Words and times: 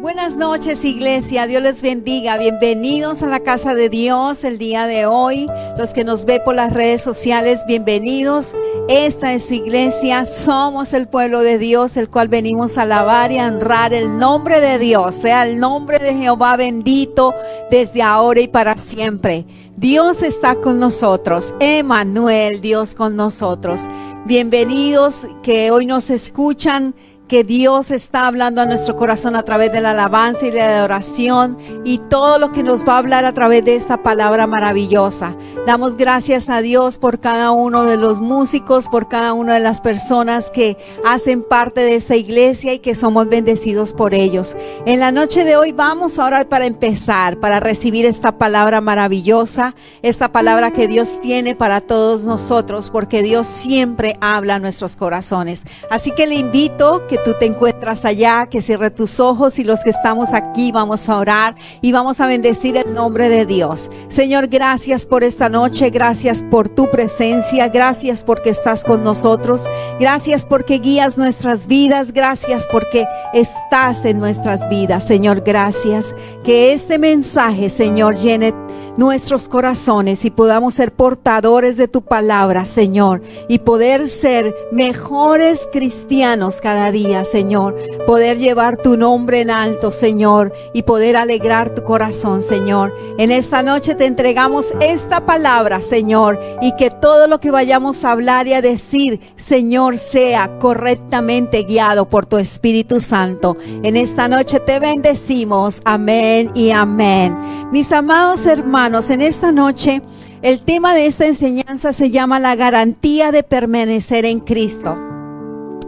Buenas 0.00 0.34
noches 0.34 0.82
iglesia, 0.86 1.46
Dios 1.46 1.62
les 1.62 1.82
bendiga. 1.82 2.38
Bienvenidos 2.38 3.22
a 3.22 3.26
la 3.26 3.40
casa 3.40 3.74
de 3.74 3.90
Dios 3.90 4.44
el 4.44 4.56
día 4.56 4.86
de 4.86 5.04
hoy. 5.04 5.46
Los 5.76 5.92
que 5.92 6.04
nos 6.04 6.24
ve 6.24 6.40
por 6.40 6.54
las 6.54 6.72
redes 6.72 7.02
sociales, 7.02 7.66
bienvenidos. 7.66 8.56
Esta 8.88 9.34
es 9.34 9.48
su 9.48 9.54
iglesia, 9.54 10.24
somos 10.24 10.94
el 10.94 11.06
pueblo 11.06 11.40
de 11.40 11.58
Dios, 11.58 11.98
el 11.98 12.08
cual 12.08 12.28
venimos 12.28 12.78
a 12.78 12.82
alabar 12.82 13.30
y 13.30 13.36
a 13.36 13.48
honrar 13.48 13.92
el 13.92 14.16
nombre 14.16 14.62
de 14.62 14.78
Dios. 14.78 15.16
Sea 15.16 15.46
el 15.46 15.60
nombre 15.60 15.98
de 15.98 16.14
Jehová 16.14 16.56
bendito 16.56 17.34
desde 17.70 18.00
ahora 18.00 18.40
y 18.40 18.48
para 18.48 18.78
siempre. 18.78 19.44
Dios 19.76 20.22
está 20.22 20.54
con 20.54 20.80
nosotros. 20.80 21.54
Emanuel, 21.60 22.62
Dios 22.62 22.94
con 22.94 23.16
nosotros. 23.16 23.82
Bienvenidos 24.24 25.26
que 25.42 25.70
hoy 25.70 25.84
nos 25.84 26.08
escuchan 26.08 26.94
que 27.30 27.44
Dios 27.44 27.92
está 27.92 28.26
hablando 28.26 28.60
a 28.60 28.66
nuestro 28.66 28.96
corazón 28.96 29.36
a 29.36 29.44
través 29.44 29.70
de 29.70 29.80
la 29.80 29.92
alabanza 29.92 30.48
y 30.48 30.50
la 30.50 30.78
adoración 30.78 31.56
y 31.84 31.98
todo 31.98 32.40
lo 32.40 32.50
que 32.50 32.64
nos 32.64 32.82
va 32.82 32.94
a 32.94 32.98
hablar 32.98 33.24
a 33.24 33.32
través 33.32 33.64
de 33.64 33.76
esta 33.76 34.02
palabra 34.02 34.48
maravillosa. 34.48 35.36
Damos 35.64 35.96
gracias 35.96 36.48
a 36.48 36.60
Dios 36.60 36.98
por 36.98 37.20
cada 37.20 37.52
uno 37.52 37.84
de 37.84 37.96
los 37.96 38.18
músicos, 38.18 38.88
por 38.88 39.08
cada 39.08 39.32
una 39.32 39.54
de 39.54 39.60
las 39.60 39.80
personas 39.80 40.50
que 40.50 40.76
hacen 41.04 41.44
parte 41.44 41.82
de 41.82 41.94
esta 41.94 42.16
iglesia 42.16 42.74
y 42.74 42.80
que 42.80 42.96
somos 42.96 43.28
bendecidos 43.28 43.92
por 43.92 44.12
ellos. 44.12 44.56
En 44.84 44.98
la 44.98 45.12
noche 45.12 45.44
de 45.44 45.56
hoy 45.56 45.70
vamos 45.70 46.18
a 46.18 46.24
orar 46.24 46.48
para 46.48 46.66
empezar, 46.66 47.38
para 47.38 47.60
recibir 47.60 48.06
esta 48.06 48.38
palabra 48.38 48.80
maravillosa, 48.80 49.76
esta 50.02 50.32
palabra 50.32 50.72
que 50.72 50.88
Dios 50.88 51.20
tiene 51.20 51.54
para 51.54 51.80
todos 51.80 52.24
nosotros, 52.24 52.90
porque 52.90 53.22
Dios 53.22 53.46
siempre 53.46 54.16
habla 54.20 54.56
a 54.56 54.58
nuestros 54.58 54.96
corazones. 54.96 55.62
Así 55.90 56.10
que 56.10 56.26
le 56.26 56.34
invito 56.34 57.06
que 57.06 57.19
tú 57.24 57.34
te 57.38 57.46
encuentras 57.46 58.04
allá, 58.04 58.46
que 58.50 58.62
cierre 58.62 58.90
tus 58.90 59.20
ojos 59.20 59.58
y 59.58 59.64
los 59.64 59.80
que 59.84 59.90
estamos 59.90 60.32
aquí 60.32 60.72
vamos 60.72 61.08
a 61.08 61.18
orar 61.18 61.54
y 61.80 61.92
vamos 61.92 62.20
a 62.20 62.26
bendecir 62.26 62.76
el 62.76 62.94
nombre 62.94 63.28
de 63.28 63.46
Dios. 63.46 63.90
Señor, 64.08 64.48
gracias 64.48 65.06
por 65.06 65.24
esta 65.24 65.48
noche, 65.48 65.90
gracias 65.90 66.42
por 66.50 66.68
tu 66.68 66.90
presencia, 66.90 67.68
gracias 67.68 68.24
porque 68.24 68.50
estás 68.50 68.84
con 68.84 69.02
nosotros, 69.02 69.66
gracias 69.98 70.46
porque 70.46 70.78
guías 70.78 71.18
nuestras 71.18 71.66
vidas, 71.66 72.12
gracias 72.12 72.66
porque 72.70 73.06
estás 73.34 74.04
en 74.04 74.18
nuestras 74.18 74.68
vidas. 74.68 75.06
Señor, 75.06 75.42
gracias. 75.42 76.14
Que 76.44 76.72
este 76.72 76.98
mensaje, 76.98 77.68
Señor, 77.68 78.16
llene 78.16 78.54
nuestros 78.96 79.48
corazones 79.48 80.24
y 80.24 80.30
podamos 80.30 80.74
ser 80.74 80.92
portadores 80.92 81.76
de 81.76 81.88
tu 81.88 82.02
palabra, 82.02 82.64
Señor, 82.64 83.22
y 83.48 83.60
poder 83.60 84.08
ser 84.08 84.54
mejores 84.72 85.68
cristianos 85.72 86.60
cada 86.60 86.90
día 86.90 87.09
Señor. 87.24 87.76
Poder 88.06 88.38
llevar 88.38 88.76
tu 88.76 88.96
nombre 88.96 89.40
en 89.40 89.50
alto, 89.50 89.90
Señor, 89.90 90.52
y 90.72 90.82
poder 90.82 91.16
alegrar 91.16 91.74
tu 91.74 91.82
corazón, 91.82 92.42
Señor. 92.42 92.94
En 93.18 93.30
esta 93.30 93.62
noche 93.62 93.94
te 93.94 94.06
entregamos 94.06 94.72
esta 94.80 95.26
palabra, 95.26 95.82
Señor, 95.82 96.40
y 96.62 96.74
que 96.76 96.90
todo 96.90 97.26
lo 97.26 97.40
que 97.40 97.50
vayamos 97.50 98.04
a 98.04 98.12
hablar 98.12 98.46
y 98.46 98.54
a 98.54 98.62
decir, 98.62 99.20
Señor, 99.36 99.98
sea 99.98 100.58
correctamente 100.58 101.64
guiado 101.64 102.08
por 102.08 102.26
tu 102.26 102.38
Espíritu 102.38 103.00
Santo. 103.00 103.56
En 103.82 103.96
esta 103.96 104.28
noche 104.28 104.60
te 104.60 104.78
bendecimos. 104.78 105.82
Amén 105.84 106.50
y 106.54 106.70
amén. 106.70 107.36
Mis 107.72 107.90
amados 107.92 108.46
hermanos, 108.46 109.10
en 109.10 109.20
esta 109.20 109.52
noche 109.52 110.02
el 110.42 110.62
tema 110.62 110.94
de 110.94 111.04
esta 111.04 111.26
enseñanza 111.26 111.92
se 111.92 112.10
llama 112.10 112.40
la 112.40 112.56
garantía 112.56 113.30
de 113.30 113.42
permanecer 113.42 114.24
en 114.24 114.40
Cristo. 114.40 115.09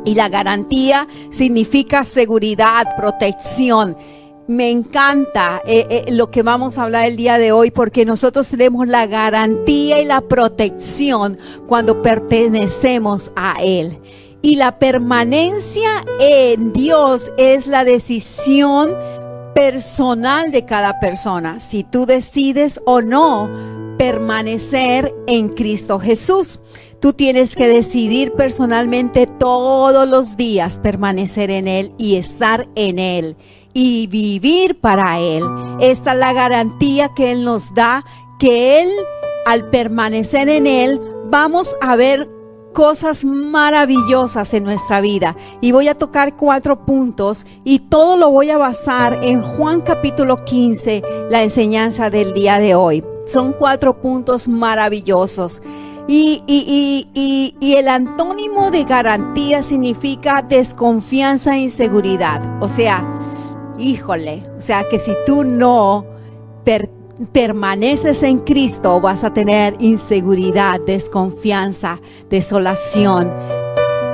Y 0.05 0.15
la 0.15 0.29
garantía 0.29 1.07
significa 1.31 2.05
seguridad, 2.05 2.97
protección. 2.97 3.97
Me 4.49 4.71
encanta 4.71 5.63
eh, 5.65 5.87
eh, 5.89 6.13
lo 6.13 6.31
que 6.31 6.43
vamos 6.43 6.77
a 6.77 6.85
hablar 6.85 7.07
el 7.07 7.17
día 7.17 7.39
de 7.39 7.53
hoy 7.53 7.71
porque 7.71 8.05
nosotros 8.05 8.49
tenemos 8.49 8.89
la 8.89 9.07
garantía 9.07 10.01
y 10.01 10.05
la 10.05 10.21
protección 10.21 11.39
cuando 11.69 12.03
pertenecemos 12.03 13.31
a 13.37 13.63
Él. 13.63 13.99
Y 14.43 14.57
la 14.57 14.79
permanencia 14.81 16.05
en 16.19 16.73
Dios 16.73 17.31
es 17.37 17.69
la 17.69 17.85
decisión 17.85 18.93
personal 19.55 20.51
de 20.51 20.65
cada 20.65 20.99
persona. 20.99 21.61
Si 21.61 21.85
tú 21.85 22.07
decides 22.07 22.81
o 22.85 23.01
no 23.01 23.49
permanecer 23.99 25.15
en 25.29 25.49
Cristo 25.51 26.01
Jesús. 26.01 26.59
Tú 27.03 27.13
tienes 27.13 27.57
que 27.57 27.67
decidir 27.67 28.33
personalmente 28.35 29.27
todos 29.27 30.09
los 30.09 30.37
días 30.37 30.79
permanecer 30.79 31.51
en 31.51 31.67
Él 31.67 31.93
y 31.99 32.15
estar 32.15 32.69
en 32.77 33.01
Él 33.01 33.37
y 33.75 34.07
vivir 34.07 34.81
para 34.81 35.19
Él. 35.19 35.43
Esta 35.81 36.13
es 36.13 36.19
la 36.19 36.33
garantía 36.33 37.13
que 37.13 37.33
Él 37.33 37.43
nos 37.43 37.75
da, 37.75 38.05
que 38.39 38.83
Él, 38.83 38.89
al 39.47 39.69
permanecer 39.69 40.49
en 40.49 40.69
Él, 40.69 41.01
vamos 41.29 41.75
a 41.81 41.97
ver 41.97 42.31
cosas 42.73 43.25
maravillosas 43.25 44.55
en 44.55 44.63
nuestra 44.63 45.01
vida. 45.01 45.37
Y 45.61 45.73
voy 45.73 45.89
a 45.89 45.97
tocar 45.97 46.37
cuatro 46.37 46.87
puntos 46.87 47.47
y 47.65 47.81
todo 47.81 48.17
lo 48.17 48.31
voy 48.31 48.51
a 48.51 48.59
basar 48.59 49.19
en 49.25 49.43
Juan 49.43 49.81
capítulo 49.81 50.45
15, 50.45 51.03
la 51.31 51.43
enseñanza 51.43 52.11
del 52.11 52.33
día 52.33 52.61
de 52.61 52.77
hoy. 52.77 53.03
Son 53.27 53.53
cuatro 53.53 54.01
puntos 54.01 54.47
maravillosos. 54.47 55.63
Y, 56.09 57.75
el 57.77 57.89
antónimo 57.89 58.71
de 58.71 58.85
garantía 58.85 59.63
significa 59.63 60.43
desconfianza 60.43 61.57
e 61.57 61.61
inseguridad. 61.61 62.43
O 62.63 62.69
sea, 62.69 63.07
híjole, 63.79 64.43
o 64.59 64.61
sea 64.61 64.89
que 64.89 64.99
si 64.99 65.13
tú 65.27 65.45
no 65.45 66.07
permaneces 67.33 68.23
en 68.23 68.39
Cristo 68.41 69.01
vas 69.01 69.25
a 69.25 69.33
tener 69.33 69.75
inseguridad, 69.81 70.81
desconfianza, 70.81 72.01
desolación. 72.29 73.31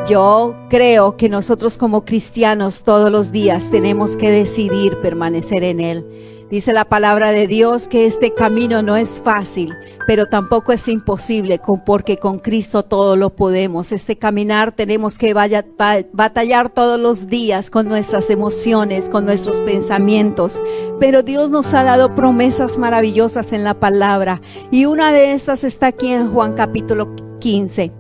Yo 0.09 0.54
creo 0.71 1.16
que 1.16 1.28
nosotros 1.28 1.77
como 1.77 2.04
cristianos 2.04 2.82
todos 2.82 3.10
los 3.10 3.31
días 3.31 3.71
tenemos 3.71 4.16
que 4.16 4.31
decidir 4.31 4.98
permanecer 5.00 5.65
en 5.65 5.81
Él. 5.81 6.06
Dice 6.50 6.72
la 6.72 6.86
palabra 6.86 7.31
de 7.31 7.47
Dios 7.47 7.88
que 7.88 8.06
este 8.06 8.32
camino 8.32 8.82
no 8.82 8.97
es 8.97 9.20
fácil, 9.20 9.76
pero 10.06 10.26
tampoco 10.26 10.72
es 10.72 10.88
imposible, 10.88 11.60
porque 11.84 12.16
con 12.16 12.38
Cristo 12.38 12.84
todo 12.84 13.16
lo 13.16 13.36
podemos. 13.36 13.92
Este 13.92 14.16
caminar 14.16 14.72
tenemos 14.72 15.19
que 15.19 15.34
batallar 15.34 16.70
todos 16.70 16.98
los 16.98 17.26
días 17.26 17.69
con 17.69 17.86
nuestras 17.86 18.31
emociones, 18.31 19.10
con 19.10 19.26
nuestros 19.26 19.60
pensamientos, 19.60 20.59
pero 20.98 21.22
Dios 21.22 21.50
nos 21.50 21.75
ha 21.75 21.82
dado 21.82 22.14
promesas 22.14 22.78
maravillosas 22.78 23.53
en 23.53 23.62
la 23.62 23.78
palabra 23.78 24.41
y 24.70 24.86
una 24.86 25.12
de 25.12 25.34
estas 25.34 25.65
está 25.65 25.88
aquí 25.88 26.09
en 26.09 26.32
Juan 26.32 26.54
capítulo 26.54 27.15
15. 27.41 27.92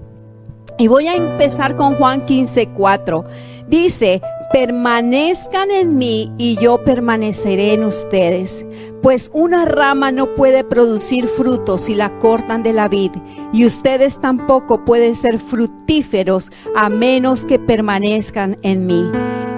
Y 0.78 0.86
voy 0.86 1.06
a 1.08 1.16
empezar 1.16 1.76
con 1.76 1.96
Juan 1.96 2.24
15, 2.24 2.68
4. 2.68 3.24
Dice, 3.68 4.22
permanezcan 4.52 5.70
en 5.70 5.98
mí 5.98 6.32
y 6.38 6.56
yo 6.56 6.82
permaneceré 6.84 7.74
en 7.74 7.84
ustedes. 7.84 8.64
Pues 9.02 9.30
una 9.32 9.64
rama 9.64 10.10
no 10.10 10.34
puede 10.34 10.64
producir 10.64 11.26
frutos 11.26 11.82
si 11.82 11.94
la 11.94 12.18
cortan 12.18 12.62
de 12.62 12.72
la 12.72 12.88
vid, 12.88 13.12
y 13.52 13.66
ustedes 13.66 14.18
tampoco 14.18 14.84
pueden 14.84 15.14
ser 15.14 15.38
fructíferos 15.38 16.50
a 16.74 16.88
menos 16.88 17.44
que 17.44 17.58
permanezcan 17.58 18.56
en 18.62 18.86
mí. 18.86 19.10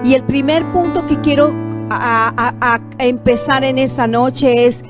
Y 0.03 0.13
el 0.13 0.23
primer 0.23 0.69
punto 0.71 1.05
que 1.05 1.19
quiero 1.21 1.53
empezar 2.99 3.63
en 3.63 3.77
esta 3.77 4.07
noche 4.07 4.65
es 4.65 4.83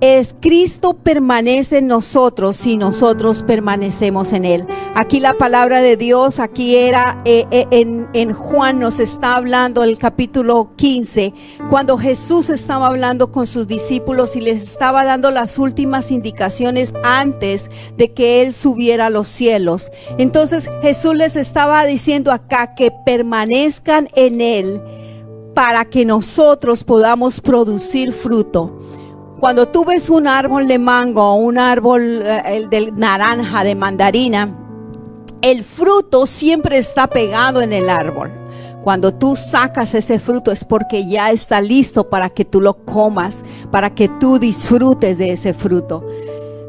es 0.00 0.34
Cristo 0.40 0.94
permanece 0.94 1.78
en 1.78 1.88
nosotros 1.88 2.56
si 2.56 2.76
nosotros 2.76 3.42
permanecemos 3.42 4.32
en 4.32 4.44
Él. 4.44 4.66
Aquí 4.94 5.20
la 5.20 5.34
palabra 5.34 5.80
de 5.80 5.96
Dios, 5.96 6.38
aquí 6.38 6.76
era 6.76 7.20
eh, 7.24 7.46
eh, 7.50 7.66
en, 7.70 8.08
en, 8.12 8.32
Juan 8.32 8.78
nos 8.78 9.00
está 9.00 9.36
hablando 9.36 9.82
el 9.82 9.98
capítulo 9.98 10.70
15, 10.76 11.32
cuando 11.68 11.98
Jesús 11.98 12.50
estaba 12.50 12.86
hablando 12.86 13.32
con 13.32 13.46
sus 13.46 13.66
discípulos 13.66 14.36
y 14.36 14.40
les 14.40 14.62
estaba 14.62 15.04
dando 15.04 15.30
las 15.30 15.58
últimas 15.58 16.10
indicaciones 16.10 16.92
antes 17.02 17.70
de 17.96 18.12
que 18.12 18.42
Él 18.42 18.52
subiera 18.52 19.06
a 19.06 19.10
los 19.10 19.28
cielos. 19.28 19.90
Entonces 20.18 20.70
Jesús 20.82 21.14
les 21.14 21.36
estaba 21.36 21.84
diciendo 21.84 22.30
acá 22.30 22.74
que 22.74 22.92
permanezcan 23.04 24.08
en 24.14 24.40
Él 24.40 24.80
para 25.54 25.84
que 25.84 26.04
nosotros 26.04 26.84
podamos 26.84 27.40
producir 27.40 28.12
fruto. 28.12 28.78
Cuando 29.40 29.68
tú 29.68 29.84
ves 29.84 30.10
un 30.10 30.26
árbol 30.26 30.66
de 30.66 30.78
mango, 30.78 31.34
un 31.34 31.58
árbol 31.58 32.22
eh, 32.24 32.66
de 32.68 32.90
naranja, 32.92 33.62
de 33.62 33.76
mandarina, 33.76 34.52
el 35.42 35.62
fruto 35.62 36.26
siempre 36.26 36.78
está 36.78 37.06
pegado 37.06 37.62
en 37.62 37.72
el 37.72 37.88
árbol. 37.88 38.32
Cuando 38.82 39.14
tú 39.14 39.36
sacas 39.36 39.94
ese 39.94 40.18
fruto 40.18 40.50
es 40.50 40.64
porque 40.64 41.06
ya 41.06 41.30
está 41.30 41.60
listo 41.60 42.08
para 42.08 42.30
que 42.30 42.44
tú 42.44 42.60
lo 42.60 42.84
comas, 42.84 43.44
para 43.70 43.94
que 43.94 44.08
tú 44.08 44.40
disfrutes 44.40 45.18
de 45.18 45.32
ese 45.32 45.54
fruto. 45.54 46.04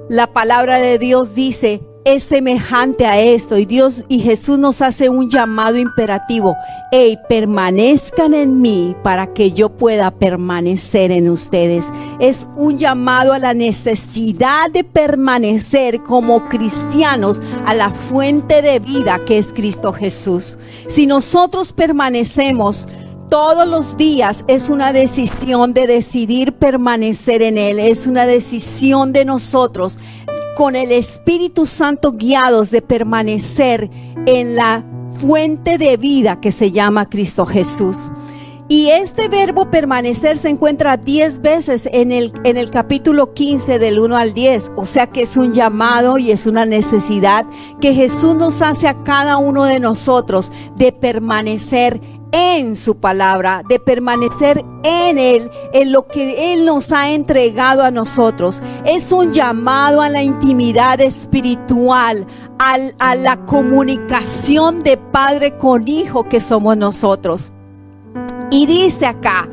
La 0.08 0.28
palabra 0.28 0.78
de 0.78 1.00
Dios 1.00 1.34
dice 1.34 1.82
es 2.06 2.24
semejante 2.24 3.06
a 3.06 3.20
esto 3.20 3.58
y 3.58 3.66
Dios 3.66 4.06
y 4.08 4.20
Jesús 4.20 4.58
nos 4.58 4.82
hace 4.82 5.10
un 5.10 5.30
llamado 5.30 5.78
imperativo. 5.78 6.56
Hey, 6.92 7.18
permanezcan 7.28 8.34
en 8.34 8.62
mí 8.62 8.96
para 9.04 9.34
que 9.34 9.52
yo 9.52 9.70
pueda 9.70 10.12
permanecer 10.12 11.12
en 11.12 11.30
ustedes. 11.30 11.86
Es 12.20 12.48
un 12.56 12.78
llamado 12.78 13.34
a 13.34 13.40
la 13.40 13.54
necesidad 13.54 14.72
de 14.72 14.84
permanecer 14.84 16.02
como 16.04 16.48
cristianos 16.50 17.42
a 17.66 17.74
la 17.74 17.92
fuente 17.92 18.62
de 18.62 18.80
vida 18.80 19.24
que 19.26 19.38
es 19.38 19.54
Cristo 19.54 19.94
Jesús. 19.94 20.58
Si 20.88 21.06
nosotros 21.06 21.74
permanecemos 21.74 22.88
todos 23.30 23.68
los 23.68 23.96
días 23.96 24.44
es 24.48 24.70
una 24.70 24.92
decisión 24.92 25.74
de 25.76 25.86
decidir 25.86 26.54
permanecer 26.54 27.44
en 27.44 27.60
Él. 27.60 27.80
Es 27.80 28.08
una 28.08 28.26
decisión 28.26 29.14
de 29.14 29.24
nosotros 29.24 30.00
con 30.60 30.76
el 30.76 30.92
Espíritu 30.92 31.66
Santo 31.66 32.12
guiados 32.12 32.70
de 32.70 32.82
permanecer 32.82 33.90
en 34.26 34.58
la 34.58 34.84
fuente 35.22 35.78
de 35.78 35.96
vida 35.96 36.42
que 36.42 36.52
se 36.52 36.74
llama 36.74 37.08
Cristo 37.08 37.46
Jesús. 37.46 38.12
Y 38.68 38.90
este 38.90 39.30
verbo 39.30 39.72
permanecer 39.72 40.38
se 40.38 40.50
encuentra 40.50 40.98
10 40.98 41.42
veces 41.42 41.88
en 41.94 42.12
el, 42.12 42.34
en 42.44 42.58
el 42.58 42.72
capítulo 42.72 43.34
15 43.34 43.80
del 43.80 44.02
1 44.02 44.18
al 44.18 44.34
10. 44.34 44.74
O 44.76 44.86
sea 44.86 45.08
que 45.08 45.22
es 45.22 45.38
un 45.38 45.54
llamado 45.54 46.18
y 46.18 46.32
es 46.32 46.46
una 46.46 46.66
necesidad 46.66 47.46
que 47.80 47.96
Jesús 47.96 48.36
nos 48.36 48.62
hace 48.62 48.90
a 48.90 49.02
cada 49.04 49.38
uno 49.38 49.64
de 49.64 49.80
nosotros 49.80 50.52
de 50.76 50.92
permanecer 50.92 52.02
en 52.32 52.76
su 52.76 52.98
palabra, 52.98 53.64
de 53.68 53.80
permanecer 53.80 54.64
en 54.84 55.18
Él, 55.18 55.50
en 55.74 55.92
lo 55.92 56.08
que 56.08 56.54
Él 56.54 56.66
nos 56.66 56.92
ha 56.92 57.12
entregado 57.12 57.84
a 57.84 57.92
nosotros. 57.92 58.62
Es 58.86 59.12
un 59.12 59.32
llamado 59.32 60.02
a 60.02 60.10
la 60.10 60.24
intimidad 60.24 61.02
espiritual, 61.02 62.26
a 62.60 63.16
la 63.16 63.46
comunicación 63.46 64.84
de 64.84 64.98
padre 64.98 65.58
con 65.58 65.88
hijo 65.88 66.28
que 66.28 66.40
somos 66.40 66.78
nosotros. 66.78 67.52
Y 68.52 68.66
dice 68.66 69.06
acá, 69.06 69.48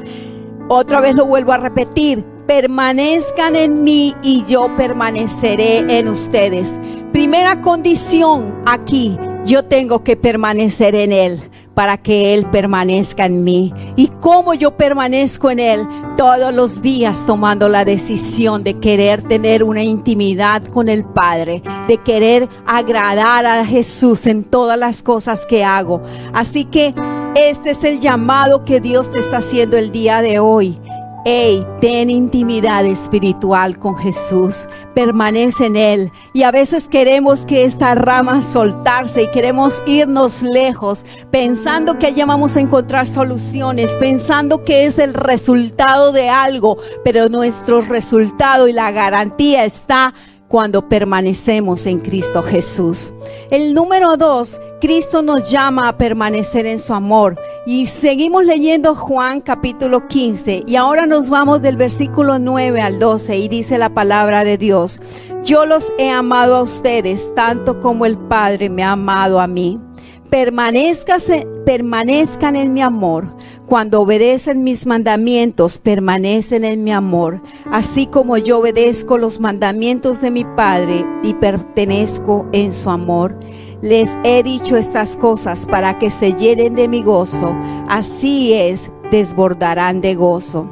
otra 0.68 1.00
vez 1.00 1.14
lo 1.14 1.26
vuelvo 1.26 1.52
a 1.52 1.58
repetir, 1.58 2.24
permanezcan 2.46 3.56
en 3.56 3.82
mí 3.82 4.14
y 4.22 4.44
yo 4.46 4.74
permaneceré 4.76 5.98
en 5.98 6.08
ustedes. 6.08 6.80
Primera 7.12 7.60
condición 7.60 8.54
aquí, 8.66 9.16
yo 9.44 9.64
tengo 9.64 10.02
que 10.02 10.16
permanecer 10.16 10.94
en 10.94 11.12
Él 11.12 11.50
para 11.76 11.98
que 11.98 12.32
Él 12.32 12.46
permanezca 12.46 13.26
en 13.26 13.44
mí. 13.44 13.74
¿Y 13.96 14.08
cómo 14.22 14.54
yo 14.54 14.78
permanezco 14.78 15.50
en 15.50 15.60
Él? 15.60 15.86
Todos 16.16 16.54
los 16.54 16.80
días 16.80 17.22
tomando 17.26 17.68
la 17.68 17.84
decisión 17.84 18.64
de 18.64 18.78
querer 18.80 19.20
tener 19.20 19.62
una 19.62 19.82
intimidad 19.82 20.64
con 20.64 20.88
el 20.88 21.04
Padre, 21.04 21.62
de 21.86 21.98
querer 21.98 22.48
agradar 22.66 23.44
a 23.44 23.66
Jesús 23.66 24.26
en 24.26 24.42
todas 24.42 24.78
las 24.78 25.02
cosas 25.02 25.44
que 25.44 25.64
hago. 25.64 26.02
Así 26.32 26.64
que 26.64 26.94
este 27.34 27.72
es 27.72 27.84
el 27.84 28.00
llamado 28.00 28.64
que 28.64 28.80
Dios 28.80 29.10
te 29.10 29.18
está 29.18 29.36
haciendo 29.36 29.76
el 29.76 29.92
día 29.92 30.22
de 30.22 30.38
hoy. 30.38 30.80
Hey, 31.28 31.66
ten 31.80 32.08
intimidad 32.08 32.86
espiritual 32.86 33.80
con 33.80 33.96
Jesús, 33.96 34.68
permanece 34.94 35.66
en 35.66 35.74
Él. 35.76 36.12
Y 36.32 36.44
a 36.44 36.52
veces 36.52 36.86
queremos 36.86 37.44
que 37.44 37.64
esta 37.64 37.96
rama 37.96 38.44
soltarse 38.44 39.24
y 39.24 39.30
queremos 39.32 39.82
irnos 39.88 40.42
lejos, 40.42 41.04
pensando 41.32 41.98
que 41.98 42.06
allá 42.06 42.26
vamos 42.26 42.56
a 42.56 42.60
encontrar 42.60 43.08
soluciones, 43.08 43.90
pensando 43.96 44.62
que 44.62 44.86
es 44.86 45.00
el 45.00 45.14
resultado 45.14 46.12
de 46.12 46.28
algo, 46.28 46.78
pero 47.02 47.28
nuestro 47.28 47.80
resultado 47.80 48.68
y 48.68 48.72
la 48.72 48.92
garantía 48.92 49.64
está 49.64 50.14
cuando 50.48 50.88
permanecemos 50.88 51.86
en 51.86 51.98
Cristo 51.98 52.42
Jesús. 52.42 53.12
El 53.50 53.74
número 53.74 54.16
dos, 54.16 54.60
Cristo 54.80 55.22
nos 55.22 55.50
llama 55.50 55.88
a 55.88 55.98
permanecer 55.98 56.66
en 56.66 56.78
su 56.78 56.94
amor. 56.94 57.38
Y 57.66 57.86
seguimos 57.86 58.44
leyendo 58.44 58.94
Juan 58.94 59.40
capítulo 59.40 60.06
15 60.08 60.64
y 60.66 60.76
ahora 60.76 61.06
nos 61.06 61.30
vamos 61.30 61.62
del 61.62 61.76
versículo 61.76 62.38
9 62.38 62.80
al 62.80 62.98
12 62.98 63.36
y 63.36 63.48
dice 63.48 63.78
la 63.78 63.90
palabra 63.90 64.44
de 64.44 64.58
Dios, 64.58 65.00
yo 65.44 65.66
los 65.66 65.92
he 65.98 66.10
amado 66.10 66.56
a 66.56 66.62
ustedes 66.62 67.34
tanto 67.34 67.80
como 67.80 68.06
el 68.06 68.16
Padre 68.16 68.68
me 68.68 68.84
ha 68.84 68.92
amado 68.92 69.40
a 69.40 69.46
mí 69.46 69.80
permanezcan 70.26 72.56
en 72.56 72.72
mi 72.72 72.82
amor. 72.82 73.34
Cuando 73.66 74.00
obedecen 74.00 74.62
mis 74.62 74.86
mandamientos, 74.86 75.78
permanecen 75.78 76.64
en 76.64 76.84
mi 76.84 76.92
amor, 76.92 77.40
así 77.70 78.06
como 78.06 78.36
yo 78.36 78.58
obedezco 78.58 79.18
los 79.18 79.40
mandamientos 79.40 80.20
de 80.20 80.30
mi 80.30 80.44
Padre 80.44 81.04
y 81.22 81.34
pertenezco 81.34 82.46
en 82.52 82.72
su 82.72 82.90
amor. 82.90 83.38
Les 83.82 84.10
he 84.24 84.42
dicho 84.42 84.76
estas 84.76 85.16
cosas 85.16 85.66
para 85.66 85.98
que 85.98 86.10
se 86.10 86.32
llenen 86.32 86.74
de 86.74 86.88
mi 86.88 87.02
gozo, 87.02 87.54
así 87.88 88.54
es, 88.54 88.90
desbordarán 89.10 90.00
de 90.00 90.14
gozo. 90.14 90.66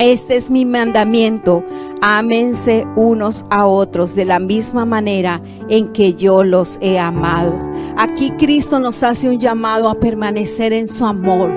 Este 0.00 0.36
es 0.36 0.48
mi 0.48 0.64
mandamiento, 0.64 1.64
ámense 2.00 2.86
unos 2.94 3.44
a 3.50 3.66
otros 3.66 4.14
de 4.14 4.24
la 4.24 4.38
misma 4.38 4.84
manera 4.84 5.42
en 5.68 5.92
que 5.92 6.14
yo 6.14 6.44
los 6.44 6.78
he 6.80 7.00
amado. 7.00 7.52
Aquí 7.96 8.30
Cristo 8.38 8.78
nos 8.78 9.02
hace 9.02 9.28
un 9.28 9.40
llamado 9.40 9.88
a 9.88 9.98
permanecer 9.98 10.72
en 10.72 10.86
su 10.86 11.04
amor. 11.04 11.50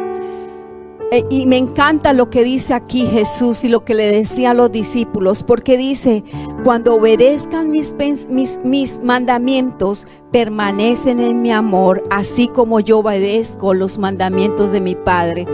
E, 1.11 1.25
y 1.29 1.45
me 1.45 1.57
encanta 1.57 2.13
lo 2.13 2.29
que 2.29 2.43
dice 2.43 2.73
aquí 2.73 3.05
Jesús 3.05 3.65
y 3.65 3.69
lo 3.69 3.83
que 3.83 3.93
le 3.93 4.07
decía 4.07 4.51
a 4.51 4.53
los 4.53 4.71
discípulos, 4.71 5.43
porque 5.43 5.77
dice, 5.77 6.23
cuando 6.63 6.95
obedezcan 6.95 7.69
mis, 7.69 7.93
mandamientos, 9.03 10.07
permanecen 10.31 11.19
en 11.19 11.41
mi 11.41 11.51
amor, 11.51 12.03
así 12.09 12.47
como 12.47 12.79
yo 12.79 12.99
obedezco 12.99 13.73
los 13.73 13.97
mandamientos 13.97 14.71
de 14.71 14.81
mi 14.81 14.95
Padre. 14.95 15.45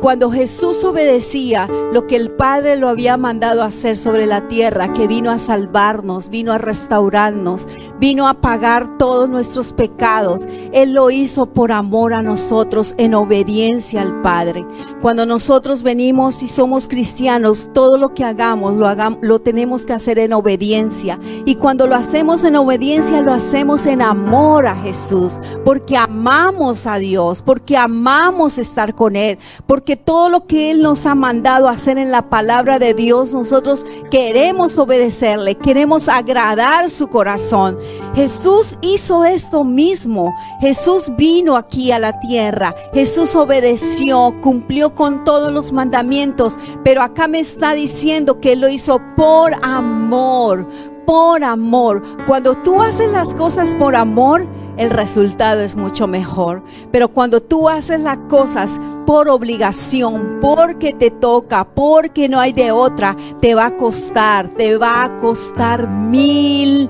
Cuando 0.00 0.30
Jesús 0.30 0.82
obedecía 0.82 1.68
lo 1.92 2.06
que 2.06 2.16
el 2.16 2.30
Padre 2.30 2.76
lo 2.76 2.88
había 2.88 3.18
mandado 3.18 3.62
hacer 3.62 3.98
sobre 3.98 4.26
la 4.26 4.48
tierra, 4.48 4.94
que 4.94 5.06
vino 5.06 5.30
a 5.30 5.36
salvarnos, 5.36 6.30
vino 6.30 6.52
a 6.52 6.58
restaurarnos, 6.58 7.68
vino 7.98 8.26
a 8.26 8.32
pagar 8.32 8.96
todos 8.96 9.28
nuestros 9.28 9.74
pecados, 9.74 10.48
Él 10.72 10.92
lo 10.92 11.10
hizo 11.10 11.44
por 11.52 11.70
amor 11.70 12.14
a 12.14 12.22
nosotros, 12.22 12.94
en 12.96 13.12
obediencia 13.12 14.00
al 14.00 14.22
Padre. 14.22 14.64
Cuando 15.02 15.26
nosotros 15.26 15.82
venimos 15.82 16.42
y 16.42 16.48
somos 16.48 16.88
cristianos, 16.88 17.68
todo 17.74 17.98
lo 17.98 18.14
que 18.14 18.24
hagamos 18.24 18.78
lo, 18.78 18.88
hagamos, 18.88 19.18
lo 19.20 19.38
tenemos 19.40 19.84
que 19.84 19.92
hacer 19.92 20.18
en 20.18 20.32
obediencia. 20.32 21.20
Y 21.44 21.56
cuando 21.56 21.86
lo 21.86 21.94
hacemos 21.94 22.42
en 22.44 22.56
obediencia, 22.56 23.20
lo 23.20 23.34
hacemos 23.34 23.84
en 23.84 24.00
amor 24.00 24.19
a 24.30 24.76
Jesús, 24.76 25.40
porque 25.64 25.96
amamos 25.96 26.86
a 26.86 26.96
Dios, 26.96 27.42
porque 27.42 27.76
amamos 27.76 28.58
estar 28.58 28.94
con 28.94 29.16
Él, 29.16 29.38
porque 29.66 29.96
todo 29.96 30.28
lo 30.28 30.46
que 30.46 30.70
Él 30.70 30.82
nos 30.82 31.04
ha 31.06 31.14
mandado 31.14 31.68
hacer 31.68 31.98
en 31.98 32.10
la 32.10 32.28
palabra 32.30 32.78
de 32.78 32.94
Dios, 32.94 33.32
nosotros 33.32 33.84
queremos 34.10 34.78
obedecerle, 34.78 35.56
queremos 35.56 36.08
agradar 36.08 36.90
su 36.90 37.08
corazón. 37.08 37.78
Jesús 38.14 38.78
hizo 38.82 39.24
esto 39.24 39.64
mismo. 39.64 40.34
Jesús 40.60 41.10
vino 41.16 41.56
aquí 41.56 41.90
a 41.92 41.98
la 41.98 42.18
tierra. 42.20 42.74
Jesús 42.92 43.34
obedeció, 43.34 44.34
cumplió 44.40 44.94
con 44.94 45.24
todos 45.24 45.52
los 45.52 45.72
mandamientos, 45.72 46.56
pero 46.84 47.02
acá 47.02 47.26
me 47.26 47.40
está 47.40 47.72
diciendo 47.72 48.40
que 48.40 48.56
lo 48.56 48.68
hizo 48.68 49.00
por 49.16 49.52
amor, 49.62 50.66
por 51.10 51.42
amor. 51.42 52.04
Cuando 52.28 52.54
tú 52.54 52.80
haces 52.80 53.10
las 53.10 53.34
cosas 53.34 53.74
por 53.74 53.96
amor, 53.96 54.46
el 54.76 54.90
resultado 54.90 55.60
es 55.60 55.74
mucho 55.74 56.06
mejor. 56.06 56.62
Pero 56.92 57.08
cuando 57.08 57.42
tú 57.42 57.68
haces 57.68 57.98
las 57.98 58.16
cosas 58.28 58.78
por 59.06 59.28
obligación, 59.28 60.38
porque 60.40 60.92
te 60.92 61.10
toca, 61.10 61.64
porque 61.64 62.28
no 62.28 62.38
hay 62.38 62.52
de 62.52 62.70
otra, 62.70 63.16
te 63.40 63.56
va 63.56 63.66
a 63.66 63.76
costar, 63.76 64.54
te 64.54 64.76
va 64.76 65.02
a 65.02 65.16
costar 65.16 65.90
mil 65.90 66.88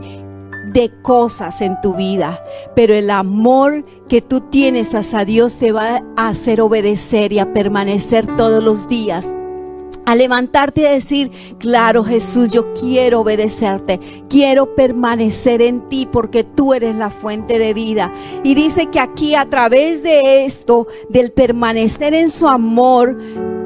de 0.75 0.93
cosas 1.01 1.63
en 1.63 1.81
tu 1.81 1.95
vida, 1.95 2.43
pero 2.77 2.93
el 2.93 3.09
amor 3.09 3.87
que 4.07 4.21
tú 4.21 4.41
tienes 4.41 4.95
hacia 4.95 5.25
Dios 5.25 5.57
te 5.57 5.73
va 5.73 6.03
a 6.19 6.29
hacer 6.29 6.61
obedecer 6.61 7.33
y 7.33 7.39
a 7.39 7.55
permanecer 7.55 8.27
todos 8.37 8.63
los 8.63 8.87
días 8.87 9.35
a 10.11 10.17
levantarte 10.17 10.81
y 10.81 10.87
a 10.87 10.91
decir, 10.91 11.31
claro 11.61 12.03
Jesús, 12.03 12.51
yo 12.51 12.75
quiero 12.75 13.21
obedecerte, 13.21 14.01
quiero 14.29 14.75
permanecer 14.75 15.63
en 15.63 15.89
ti 15.89 16.05
porque 16.11 16.43
tú 16.43 16.75
eres 16.75 16.97
la 16.97 17.11
fuente 17.11 17.61
de 17.61 17.73
vida. 17.75 18.13
Y 18.43 18.57
dice 18.57 18.87
que 18.87 18.99
aquí 18.99 19.37
a 19.37 19.45
través 19.45 20.03
de 20.03 20.45
esto, 20.47 20.89
del 21.11 21.31
permanecer 21.31 22.13
en 22.13 22.29
su 22.29 22.49
amor, 22.49 23.17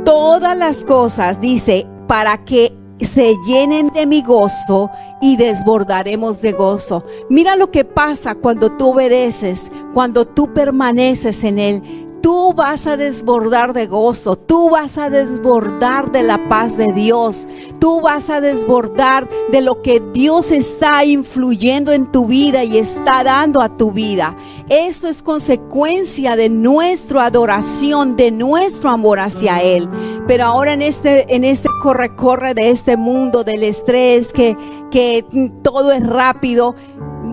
todas 0.04 0.54
las 0.54 0.84
cosas, 0.84 1.40
dice, 1.40 1.86
para 2.08 2.44
que 2.44 2.76
se 3.00 3.34
llenen 3.46 3.88
de 3.88 4.04
mi 4.04 4.22
gozo 4.22 4.90
y 5.22 5.38
desbordaremos 5.38 6.42
de 6.42 6.52
gozo. 6.52 7.04
Mira 7.30 7.56
lo 7.56 7.70
que 7.70 7.86
pasa 7.86 8.34
cuando 8.34 8.70
tú 8.70 8.90
obedeces, 8.90 9.70
cuando 9.94 10.26
tú 10.26 10.52
permaneces 10.52 11.42
en 11.44 11.58
Él 11.58 11.82
tú 12.24 12.54
vas 12.54 12.86
a 12.86 12.96
desbordar 12.96 13.74
de 13.74 13.86
gozo, 13.86 14.34
tú 14.34 14.70
vas 14.70 14.96
a 14.96 15.10
desbordar 15.10 16.10
de 16.10 16.22
la 16.22 16.48
paz 16.48 16.74
de 16.78 16.90
Dios, 16.90 17.46
tú 17.78 18.00
vas 18.00 18.30
a 18.30 18.40
desbordar 18.40 19.28
de 19.52 19.60
lo 19.60 19.82
que 19.82 20.02
Dios 20.14 20.50
está 20.50 21.04
influyendo 21.04 21.92
en 21.92 22.10
tu 22.10 22.24
vida 22.24 22.64
y 22.64 22.78
está 22.78 23.24
dando 23.24 23.60
a 23.60 23.76
tu 23.76 23.92
vida. 23.92 24.34
Eso 24.70 25.06
es 25.06 25.22
consecuencia 25.22 26.34
de 26.34 26.48
nuestra 26.48 27.26
adoración, 27.26 28.16
de 28.16 28.30
nuestro 28.30 28.88
amor 28.88 29.20
hacia 29.20 29.60
Él. 29.60 29.86
Pero 30.26 30.44
ahora 30.44 30.72
en 30.72 30.80
este, 30.80 31.26
en 31.34 31.44
este 31.44 31.68
corre-corre 31.82 32.54
de 32.54 32.70
este 32.70 32.96
mundo, 32.96 33.44
del 33.44 33.64
estrés, 33.64 34.32
que, 34.32 34.56
que 34.90 35.26
todo 35.62 35.92
es 35.92 36.06
rápido, 36.06 36.74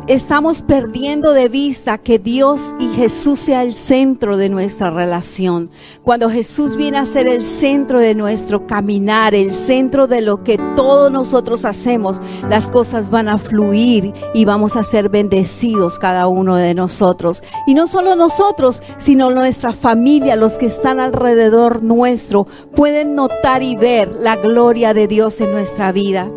estamos 0.07 0.61
perdiendo 0.61 1.33
de 1.33 1.47
vista 1.47 1.97
que 1.97 2.19
Dios 2.19 2.75
y 2.79 2.89
Jesús 2.89 3.39
sea 3.39 3.63
el 3.63 3.75
centro 3.75 4.37
de 4.37 4.49
nuestra 4.49 4.89
relación. 4.89 5.69
Cuando 6.03 6.29
Jesús 6.29 6.75
viene 6.75 6.97
a 6.97 7.05
ser 7.05 7.27
el 7.27 7.45
centro 7.45 7.99
de 7.99 8.15
nuestro 8.15 8.65
caminar, 8.67 9.35
el 9.35 9.53
centro 9.53 10.07
de 10.07 10.21
lo 10.21 10.43
que 10.43 10.57
todos 10.75 11.11
nosotros 11.11 11.65
hacemos, 11.65 12.19
las 12.49 12.71
cosas 12.71 13.09
van 13.09 13.29
a 13.29 13.37
fluir 13.37 14.13
y 14.33 14.45
vamos 14.45 14.75
a 14.75 14.83
ser 14.83 15.09
bendecidos 15.09 15.99
cada 15.99 16.27
uno 16.27 16.55
de 16.55 16.73
nosotros. 16.73 17.43
Y 17.67 17.73
no 17.73 17.87
solo 17.87 18.15
nosotros, 18.15 18.81
sino 18.97 19.29
nuestra 19.29 19.73
familia, 19.73 20.35
los 20.35 20.57
que 20.57 20.65
están 20.65 20.99
alrededor 20.99 21.83
nuestro, 21.83 22.47
pueden 22.75 23.15
notar 23.15 23.63
y 23.63 23.75
ver 23.75 24.15
la 24.19 24.35
gloria 24.35 24.93
de 24.93 25.07
Dios 25.07 25.39
en 25.41 25.51
nuestra 25.51 25.91
vida. 25.91 26.31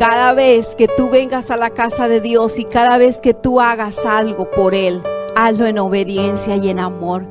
Cada 0.00 0.32
vez 0.32 0.76
que 0.76 0.88
tú 0.88 1.10
vengas 1.10 1.50
a 1.50 1.58
la 1.58 1.68
casa 1.68 2.08
de 2.08 2.22
Dios 2.22 2.58
y 2.58 2.64
cada 2.64 2.96
vez 2.96 3.20
que 3.20 3.34
tú 3.34 3.60
hagas 3.60 4.06
algo 4.06 4.50
por 4.50 4.74
Él, 4.74 5.02
hazlo 5.36 5.66
en 5.66 5.78
obediencia 5.78 6.56
y 6.56 6.70
en 6.70 6.80
amor. 6.80 7.26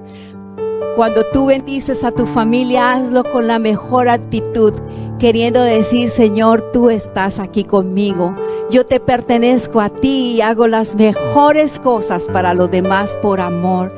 Cuando 0.95 1.23
tú 1.33 1.47
bendices 1.47 2.03
a 2.03 2.11
tu 2.11 2.27
familia, 2.27 2.91
hazlo 2.91 3.23
con 3.23 3.47
la 3.47 3.57
mejor 3.57 4.07
actitud, 4.07 4.75
queriendo 5.17 5.63
decir, 5.63 6.11
Señor, 6.11 6.61
tú 6.71 6.91
estás 6.91 7.39
aquí 7.39 7.63
conmigo. 7.63 8.35
Yo 8.69 8.85
te 8.85 8.99
pertenezco 8.99 9.81
a 9.81 9.89
ti 9.89 10.35
y 10.35 10.41
hago 10.41 10.67
las 10.67 10.95
mejores 10.95 11.79
cosas 11.79 12.27
para 12.31 12.53
los 12.53 12.69
demás 12.69 13.17
por 13.23 13.41
amor. 13.41 13.91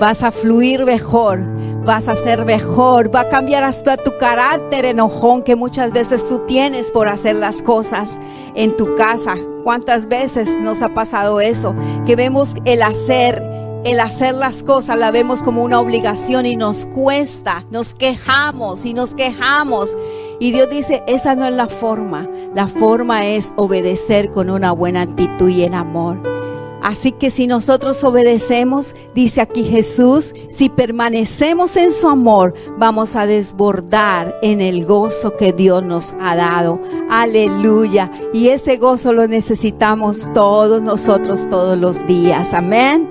Vas 0.00 0.22
a 0.22 0.30
fluir 0.30 0.84
mejor, 0.84 1.40
vas 1.84 2.08
a 2.08 2.16
ser 2.16 2.44
mejor, 2.44 3.14
va 3.14 3.20
a 3.20 3.28
cambiar 3.28 3.64
hasta 3.64 3.96
tu 3.96 4.16
carácter 4.18 4.84
enojón 4.84 5.42
que 5.42 5.56
muchas 5.56 5.92
veces 5.92 6.26
tú 6.28 6.40
tienes 6.46 6.90
por 6.92 7.08
hacer 7.08 7.36
las 7.36 7.62
cosas 7.62 8.18
en 8.54 8.76
tu 8.76 8.94
casa. 8.94 9.36
¿Cuántas 9.64 10.06
veces 10.06 10.48
nos 10.60 10.82
ha 10.82 10.94
pasado 10.94 11.40
eso? 11.40 11.74
Que 12.06 12.16
vemos 12.16 12.54
el 12.64 12.82
hacer, 12.82 13.42
el 13.84 13.98
hacer 14.00 14.34
las 14.34 14.62
cosas, 14.62 14.98
la 14.98 15.10
vemos 15.10 15.42
como 15.42 15.62
una 15.64 15.80
obligación 15.80 16.46
y 16.46 16.56
nos 16.56 16.86
cuesta, 16.86 17.64
nos 17.70 17.94
quejamos 17.94 18.84
y 18.84 18.94
nos 18.94 19.14
quejamos. 19.14 19.96
Y 20.38 20.52
Dios 20.52 20.70
dice, 20.70 21.02
esa 21.06 21.34
no 21.34 21.46
es 21.46 21.52
la 21.52 21.66
forma, 21.66 22.28
la 22.54 22.68
forma 22.68 23.26
es 23.26 23.52
obedecer 23.56 24.30
con 24.30 24.50
una 24.50 24.72
buena 24.72 25.02
actitud 25.02 25.48
y 25.48 25.64
en 25.64 25.74
amor. 25.74 26.41
Así 26.82 27.12
que 27.12 27.30
si 27.30 27.46
nosotros 27.46 28.02
obedecemos, 28.04 28.94
dice 29.14 29.40
aquí 29.40 29.64
Jesús, 29.64 30.34
si 30.50 30.68
permanecemos 30.68 31.76
en 31.76 31.90
su 31.90 32.08
amor, 32.08 32.54
vamos 32.76 33.14
a 33.16 33.26
desbordar 33.26 34.34
en 34.42 34.60
el 34.60 34.84
gozo 34.84 35.36
que 35.36 35.52
Dios 35.52 35.82
nos 35.82 36.14
ha 36.20 36.34
dado. 36.36 36.80
Aleluya. 37.08 38.10
Y 38.32 38.48
ese 38.48 38.76
gozo 38.76 39.12
lo 39.12 39.28
necesitamos 39.28 40.28
todos 40.34 40.82
nosotros 40.82 41.48
todos 41.48 41.78
los 41.78 42.04
días. 42.06 42.52
Amén. 42.52 43.08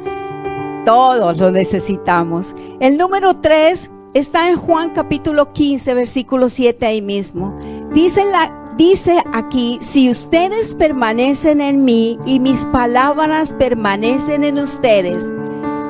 Todos 0.86 1.38
lo 1.38 1.52
necesitamos. 1.52 2.54
El 2.80 2.98
número 2.98 3.36
3 3.36 3.90
está 4.14 4.50
en 4.50 4.58
Juan 4.58 4.92
capítulo 4.94 5.54
15, 5.54 5.94
versículo 5.94 6.50
7 6.50 6.86
ahí 6.86 7.02
mismo. 7.02 7.58
Dice 7.94 8.26
la, 8.26 8.61
dice 8.78 9.24
aquí, 9.34 9.80
si 9.82 10.10
ustedes 10.10 10.76
permanecen 10.76 11.62
en 11.62 11.84
mí 11.84 12.20
y 12.26 12.40
mis 12.40 12.66
palabras 12.68 13.54
permanecen 13.54 14.44
en 14.44 14.60
ustedes, 14.60 15.26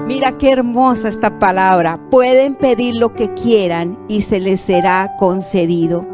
mira 0.08 0.38
qué 0.38 0.52
hermosa 0.52 1.10
esta 1.10 1.40
palabra, 1.40 2.00
pueden 2.10 2.56
pedir 2.56 2.96
lo 2.96 3.14
que 3.14 3.30
quieran 3.34 3.98
y 4.08 4.22
se 4.22 4.40
les 4.40 4.62
será 4.62 5.16
concedido. 5.18 6.06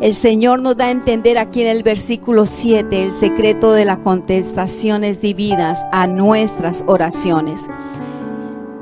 El 0.00 0.14
Señor 0.14 0.60
nos 0.60 0.76
da 0.76 0.86
a 0.86 0.90
entender 0.90 1.38
aquí 1.38 1.62
en 1.62 1.68
el 1.68 1.82
versículo 1.82 2.46
7 2.46 3.02
el 3.02 3.14
secreto 3.14 3.72
de 3.72 3.84
las 3.84 3.98
contestaciones 3.98 5.20
divinas 5.20 5.84
a 5.92 6.06
nuestras 6.06 6.84
oraciones. 6.86 7.66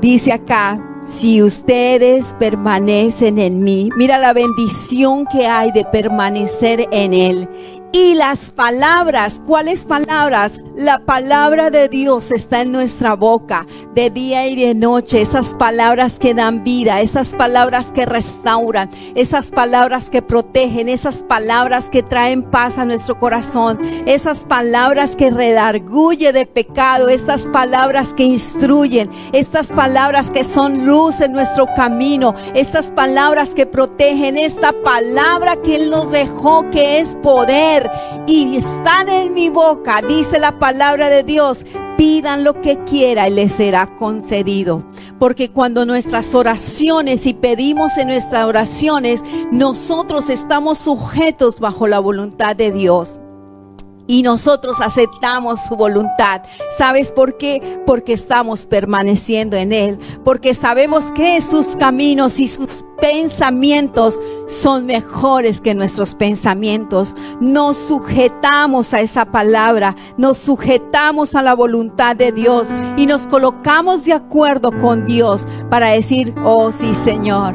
Dice 0.01 0.33
acá, 0.33 0.92
si 1.07 1.43
ustedes 1.43 2.35
permanecen 2.39 3.39
en 3.39 3.63
mí, 3.63 3.91
mira 3.97 4.19
la 4.19 4.33
bendición 4.33 5.27
que 5.27 5.47
hay 5.47 5.73
de 5.73 5.85
permanecer 5.85 6.89
en 6.93 7.13
Él 7.13 7.49
y 7.93 8.15
las 8.15 8.51
palabras, 8.51 9.41
¿cuáles 9.47 9.85
palabras? 9.85 10.61
La 10.77 11.01
palabra 11.05 11.69
de 11.69 11.91
Dios 11.91 12.31
está 12.31 12.63
en 12.63 12.73
nuestra 12.73 13.15
boca 13.15 13.67
de 13.95 14.09
día 14.09 14.47
y 14.47 14.57
de 14.57 14.75
noche. 14.75 15.21
Esas 15.21 15.55
palabras 15.55 16.19
que 16.19 16.33
dan 16.33 16.65
vida, 16.65 17.03
esas 17.03 17.35
palabras 17.35 17.93
que 17.93 18.07
restauran, 18.07 18.91
esas 19.15 19.51
palabras 19.51 20.09
que 20.09 20.23
protegen, 20.23 20.89
esas 20.89 21.23
palabras 21.23 21.91
que 21.91 22.03
traen 22.03 22.43
paz 22.43 22.79
a 22.79 22.87
nuestro 22.87 23.19
corazón, 23.19 23.79
esas 24.07 24.47
palabras 24.47 25.15
que 25.15 25.31
redarguye 25.31 26.33
de 26.33 26.47
pecado, 26.47 27.11
estas 27.11 27.47
palabras 27.49 28.15
que 28.15 28.25
instruyen, 28.25 29.11
estas 29.35 29.67
palabras 29.67 30.31
que 30.31 30.45
son 30.45 30.87
luz 30.87 31.21
en 31.21 31.33
nuestro 31.33 31.67
camino, 31.77 32.35
estas 32.55 32.87
palabras 32.87 33.51
que 33.51 33.67
protegen, 33.67 34.39
esta 34.39 34.73
palabra 34.83 35.57
que 35.57 35.77
Él 35.77 35.91
nos 35.91 36.11
dejó 36.11 36.71
que 36.71 36.99
es 36.99 37.17
poder 37.23 37.82
y 38.27 38.57
están 38.57 39.09
en 39.09 39.35
mi 39.35 39.49
boca, 39.49 40.01
dice 40.07 40.39
la 40.39 40.59
palabra 40.59 41.09
de 41.09 41.23
Dios. 41.23 41.65
Pidan 41.97 42.43
lo 42.43 42.61
que 42.61 42.83
quiera 42.85 43.29
y 43.29 43.33
les 43.33 43.53
será 43.53 43.95
concedido. 43.97 44.83
Porque 45.21 45.51
cuando 45.51 45.87
nuestras 45.87 46.35
oraciones 46.35 47.27
y 47.27 47.35
pedimos 47.35 47.97
en 47.97 48.09
nuestras 48.09 48.45
oraciones, 48.45 49.23
nosotros 49.53 50.29
estamos 50.29 50.79
sujetos 50.79 51.61
bajo 51.61 51.87
la 51.87 52.01
voluntad 52.01 52.57
de 52.57 52.73
Dios 52.73 53.21
y 54.07 54.23
nosotros 54.23 54.81
aceptamos 54.81 55.61
su 55.67 55.77
voluntad. 55.77 56.43
¿Sabes 56.77 57.13
por 57.13 57.37
qué? 57.37 57.83
Porque 57.87 58.13
estamos 58.13 58.67
permaneciendo 58.67 59.57
en 59.57 59.73
Él, 59.73 59.99
porque 60.25 60.55
sabemos 60.55 61.11
que 61.13 61.41
sus 61.41 61.77
caminos 61.77 62.41
y 62.41 62.49
sus 62.49 62.85
pensamientos 63.01 64.21
son 64.47 64.87
mejores 64.87 65.61
que 65.61 65.75
nuestros 65.75 66.15
pensamientos. 66.15 67.15
Nos 67.41 67.77
sujetamos 67.77 68.95
a 68.95 69.01
esa 69.01 69.25
palabra, 69.25 69.97
nos 70.17 70.39
sujetamos 70.39 71.35
a 71.35 71.43
la 71.43 71.55
voluntad 71.55 72.17
de 72.17 72.33
Dios 72.33 72.69
y 72.97 73.07
nos 73.07 73.27
colocamos 73.27 74.05
de 74.05 74.13
acuerdo 74.13 74.71
con 74.81 75.07
Dios 75.07 75.47
para 75.71 75.89
decir, 75.89 76.35
oh 76.45 76.71
sí 76.71 76.95
Señor, 76.95 77.55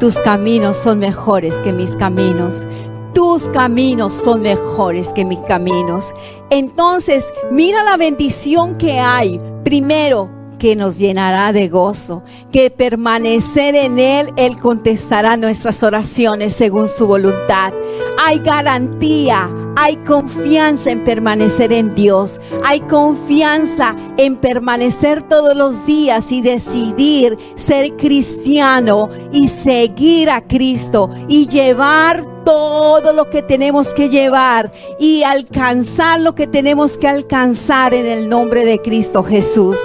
tus 0.00 0.18
caminos 0.18 0.78
son 0.78 0.98
mejores 0.98 1.60
que 1.60 1.72
mis 1.72 1.94
caminos 1.94 2.66
tus 3.12 3.48
caminos 3.48 4.12
son 4.12 4.42
mejores 4.42 5.08
que 5.12 5.24
mis 5.24 5.40
caminos. 5.40 6.12
Entonces, 6.50 7.26
mira 7.50 7.84
la 7.84 7.96
bendición 7.96 8.76
que 8.78 8.98
hay. 8.98 9.40
Primero, 9.64 10.40
que 10.60 10.76
nos 10.76 10.98
llenará 10.98 11.52
de 11.52 11.68
gozo, 11.68 12.22
que 12.52 12.70
permanecer 12.70 13.74
en 13.74 13.98
Él, 13.98 14.30
Él 14.36 14.58
contestará 14.58 15.36
nuestras 15.36 15.82
oraciones 15.82 16.54
según 16.54 16.86
su 16.86 17.06
voluntad. 17.06 17.72
Hay 18.18 18.38
garantía, 18.40 19.50
hay 19.76 19.96
confianza 20.04 20.90
en 20.90 21.02
permanecer 21.02 21.72
en 21.72 21.92
Dios, 21.94 22.40
hay 22.62 22.80
confianza 22.80 23.96
en 24.18 24.36
permanecer 24.36 25.22
todos 25.22 25.56
los 25.56 25.86
días 25.86 26.30
y 26.30 26.42
decidir 26.42 27.38
ser 27.56 27.96
cristiano 27.96 29.08
y 29.32 29.48
seguir 29.48 30.28
a 30.28 30.42
Cristo 30.42 31.08
y 31.26 31.48
llevar 31.48 32.29
todo 32.44 33.12
lo 33.12 33.30
que 33.30 33.42
tenemos 33.42 33.94
que 33.94 34.08
llevar 34.08 34.70
y 34.98 35.22
alcanzar 35.22 36.20
lo 36.20 36.34
que 36.34 36.46
tenemos 36.46 36.98
que 36.98 37.08
alcanzar 37.08 37.94
en 37.94 38.06
el 38.06 38.28
nombre 38.28 38.64
de 38.64 38.80
Cristo 38.80 39.22
Jesús. 39.22 39.78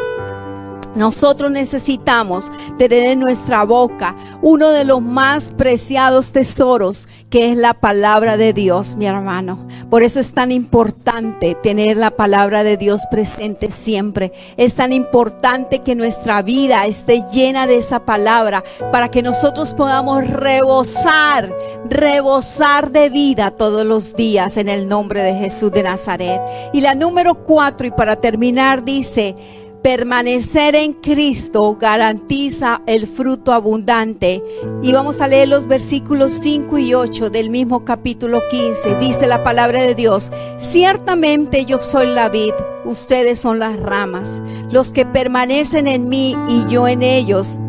Nosotros 0.96 1.52
necesitamos 1.52 2.52
tener 2.78 3.04
en 3.04 3.20
nuestra 3.20 3.64
boca 3.64 4.16
uno 4.42 4.70
de 4.70 4.86
los 4.86 5.02
más 5.02 5.52
preciados 5.58 6.32
tesoros 6.32 7.08
que 7.30 7.50
es 7.50 7.58
la 7.58 7.74
palabra 7.74 8.38
de 8.38 8.54
Dios, 8.54 8.96
mi 8.96 9.08
hermano. 9.08 9.68
Por 9.90 10.04
eso 10.04 10.22
es 10.22 10.32
tan 10.32 10.54
importante 10.54 11.56
tener 11.56 11.98
la 11.98 12.12
palabra 12.12 12.64
de 12.64 12.78
Dios 12.78 13.02
presente 13.12 13.72
siempre. 13.72 14.32
Es 14.56 14.76
tan 14.76 14.94
importante 14.94 15.80
que 15.80 15.96
nuestra 15.96 16.42
vida 16.42 16.86
esté 16.86 17.26
llena 17.34 17.68
de 17.68 17.76
esa 17.76 18.06
palabra 18.06 18.64
para 18.92 19.10
que 19.10 19.22
nosotros 19.22 19.74
podamos 19.74 20.26
rebosar, 20.26 21.54
rebosar 21.90 22.92
de 22.92 23.10
vida 23.10 23.52
todos 23.52 23.86
los 23.86 24.16
días 24.16 24.56
en 24.56 24.70
el 24.70 24.88
nombre 24.88 25.22
de 25.22 25.36
Jesús 25.36 25.74
de 25.74 25.84
Nazaret. 25.84 26.40
Y 26.72 26.82
la 26.82 26.96
número 26.96 27.44
cuatro, 27.44 27.86
y 27.86 27.92
para 27.92 28.16
terminar, 28.16 28.86
dice, 28.86 29.36
Permanecer 29.86 30.76
en 30.76 30.94
Cristo 30.94 31.78
garantiza 31.80 32.82
el 32.88 33.06
fruto 33.06 33.54
abundante. 33.54 34.42
Y 34.82 34.94
vamos 34.94 35.22
a 35.22 35.28
leer 35.28 35.48
los 35.48 35.68
versículos 35.68 36.40
5 36.42 36.80
y 36.80 36.96
8 36.96 37.30
del 37.30 37.52
mismo 37.52 37.86
capítulo 37.86 38.42
15. 38.50 38.96
Dice 38.96 39.28
la 39.28 39.44
palabra 39.44 39.84
de 39.84 39.94
Dios, 39.94 40.32
ciertamente 40.58 41.66
yo 41.66 41.84
soy 41.84 42.08
la 42.08 42.30
vid, 42.30 42.54
ustedes 42.84 43.40
son 43.40 43.60
las 43.60 43.80
ramas. 43.80 44.42
Los 44.72 44.90
que 44.90 45.06
permanecen 45.06 45.86
en 45.86 46.10
mí 46.10 46.36
y 46.48 46.66
yo 46.68 46.88
en 46.88 47.04
ellos 47.04 47.60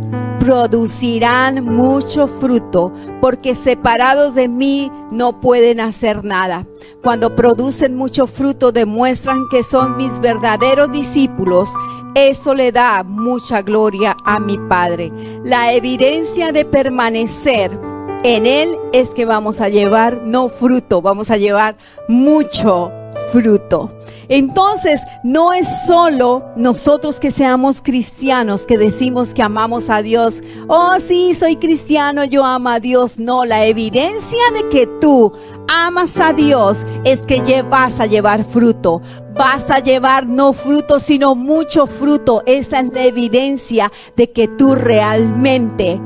producirán 0.46 1.64
mucho 1.64 2.28
fruto, 2.28 2.92
porque 3.20 3.56
separados 3.56 4.36
de 4.36 4.46
mí 4.46 4.92
no 5.10 5.40
pueden 5.40 5.80
hacer 5.80 6.22
nada. 6.24 6.64
Cuando 7.02 7.34
producen 7.34 7.96
mucho 7.96 8.28
fruto 8.28 8.70
demuestran 8.70 9.48
que 9.50 9.64
son 9.64 9.96
mis 9.96 10.20
verdaderos 10.20 10.92
discípulos. 10.92 11.68
Eso 12.14 12.54
le 12.54 12.70
da 12.70 13.02
mucha 13.02 13.60
gloria 13.60 14.16
a 14.24 14.38
mi 14.38 14.56
Padre. 14.56 15.12
La 15.44 15.72
evidencia 15.72 16.52
de 16.52 16.64
permanecer 16.64 17.76
en 18.22 18.46
Él 18.46 18.78
es 18.92 19.10
que 19.10 19.24
vamos 19.24 19.60
a 19.60 19.68
llevar 19.68 20.22
no 20.22 20.48
fruto, 20.48 21.02
vamos 21.02 21.32
a 21.32 21.38
llevar 21.38 21.74
mucho 22.06 22.92
fruto. 23.32 23.90
Entonces, 24.28 25.00
no 25.22 25.52
es 25.52 25.68
solo 25.86 26.44
nosotros 26.56 27.20
que 27.20 27.30
seamos 27.30 27.80
cristianos 27.80 28.66
que 28.66 28.78
decimos 28.78 29.34
que 29.34 29.42
amamos 29.42 29.88
a 29.90 30.02
Dios. 30.02 30.42
Oh, 30.68 30.96
sí, 31.04 31.34
soy 31.34 31.56
cristiano, 31.56 32.24
yo 32.24 32.44
amo 32.44 32.70
a 32.70 32.80
Dios. 32.80 33.18
No, 33.18 33.44
la 33.44 33.66
evidencia 33.66 34.42
de 34.54 34.68
que 34.68 34.86
tú 35.00 35.32
amas 35.68 36.18
a 36.18 36.32
Dios 36.32 36.84
es 37.04 37.20
que 37.20 37.62
vas 37.62 38.00
a 38.00 38.06
llevar 38.06 38.44
fruto. 38.44 39.00
Vas 39.34 39.70
a 39.70 39.78
llevar 39.78 40.26
no 40.26 40.52
fruto, 40.52 40.98
sino 40.98 41.34
mucho 41.34 41.86
fruto. 41.86 42.42
Esa 42.46 42.80
es 42.80 42.92
la 42.92 43.04
evidencia 43.04 43.92
de 44.16 44.32
que 44.32 44.48
tú 44.48 44.74
realmente 44.74 46.00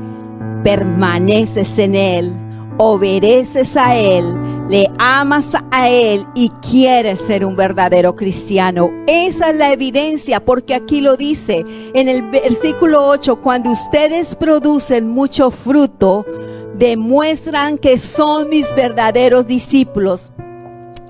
permaneces 0.63 1.79
en 1.79 1.95
Él 1.95 2.50
obedeces 2.83 3.77
a 3.77 3.95
Él, 3.95 4.33
le 4.67 4.89
amas 4.97 5.55
a 5.69 5.87
Él 5.87 6.25
y 6.33 6.49
quieres 6.67 7.19
ser 7.19 7.45
un 7.45 7.55
verdadero 7.55 8.15
cristiano. 8.15 8.89
Esa 9.05 9.51
es 9.51 9.55
la 9.55 9.71
evidencia 9.71 10.43
porque 10.43 10.73
aquí 10.73 10.99
lo 10.99 11.15
dice 11.15 11.63
en 11.93 12.09
el 12.09 12.23
versículo 12.31 13.05
8, 13.05 13.39
cuando 13.39 13.69
ustedes 13.69 14.33
producen 14.33 15.09
mucho 15.09 15.51
fruto, 15.51 16.25
demuestran 16.73 17.77
que 17.77 17.97
son 17.97 18.49
mis 18.49 18.73
verdaderos 18.73 19.45
discípulos. 19.45 20.31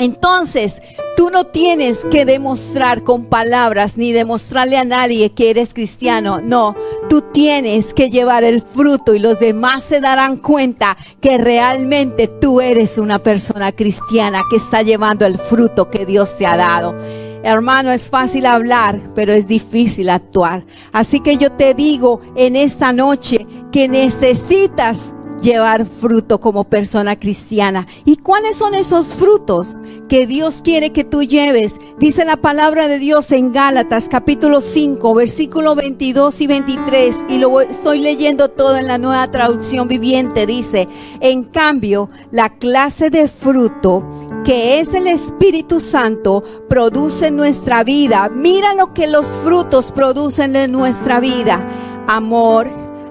Entonces, 0.01 0.81
tú 1.15 1.29
no 1.29 1.43
tienes 1.43 2.05
que 2.05 2.25
demostrar 2.25 3.03
con 3.03 3.25
palabras 3.25 3.98
ni 3.98 4.12
demostrarle 4.12 4.75
a 4.75 4.84
nadie 4.84 5.31
que 5.34 5.51
eres 5.51 5.75
cristiano. 5.75 6.41
No, 6.41 6.75
tú 7.08 7.22
tienes 7.22 7.93
que 7.93 8.10
llevar 8.10 8.43
el 8.43 8.63
fruto 8.63 9.13
y 9.13 9.20
los 9.20 9.39
demás 9.39 9.84
se 9.84 10.01
darán 10.01 10.38
cuenta 10.38 10.98
que 11.22 11.38
realmente 11.38 12.27
tú 12.27 12.62
eres 12.62 12.98
una 12.98 13.20
persona 13.20 13.74
cristiana 13.74 14.41
que 14.50 14.55
está 14.55 14.81
llevando 14.81 15.27
el 15.27 15.38
fruto 15.38 15.91
que 15.91 16.08
Dios 16.08 16.36
te 16.36 16.48
ha 16.48 16.58
dado. 16.58 16.96
Hermano, 17.43 17.91
es 17.91 18.10
fácil 18.10 18.48
hablar, 18.48 19.00
pero 19.13 19.34
es 19.34 19.46
difícil 19.46 20.10
actuar. 20.10 20.65
Así 20.93 21.20
que 21.20 21.38
yo 21.38 21.51
te 21.51 21.75
digo 21.75 22.22
en 22.36 22.55
esta 22.55 22.91
noche 22.91 23.46
que 23.72 23.88
necesitas 23.88 25.13
llevar 25.41 25.86
fruto 25.86 26.39
como 26.39 26.63
persona 26.63 27.19
cristiana. 27.19 27.88
¿Y 28.05 28.17
cuáles 28.17 28.57
son 28.57 28.75
esos 28.75 29.13
frutos 29.13 29.77
que 30.07 30.27
Dios 30.27 30.62
quiere 30.63 30.91
que 30.91 31.03
tú 31.03 31.24
lleves? 31.24 31.75
Dice 32.00 32.25
la 32.25 32.38
palabra 32.38 32.88
de 32.88 33.00
Dios 33.00 33.31
en 33.31 33.51
Gálatas 33.51 34.07
capítulo 34.10 34.62
5, 34.62 35.13
versículo 35.13 35.75
22 35.75 36.41
y 36.41 36.48
23, 36.48 37.17
y 37.29 37.38
lo 37.38 37.62
estoy 37.62 38.00
leyendo 38.00 38.50
todo 38.50 38.77
en 38.77 38.88
la 38.88 38.98
nueva 38.98 39.29
traducción 39.31 39.88
viviente. 39.88 40.45
Dice, 40.45 40.88
en 41.19 41.43
cambio, 41.43 42.10
la 42.31 42.50
clase 42.50 43.10
de 43.10 43.27
fruto 43.27 44.03
que 44.43 44.79
es 44.79 44.93
el 44.93 45.07
Espíritu 45.07 45.79
Santo 45.79 46.43
produce 46.67 47.27
en 47.27 47.36
nuestra 47.36 47.83
vida. 47.83 48.29
Mira 48.33 48.74
lo 48.74 48.93
que 48.93 49.07
los 49.07 49.25
frutos 49.43 49.91
producen 49.91 50.55
en 50.55 50.71
nuestra 50.71 51.19
vida. 51.19 51.65
Amor, 52.07 52.67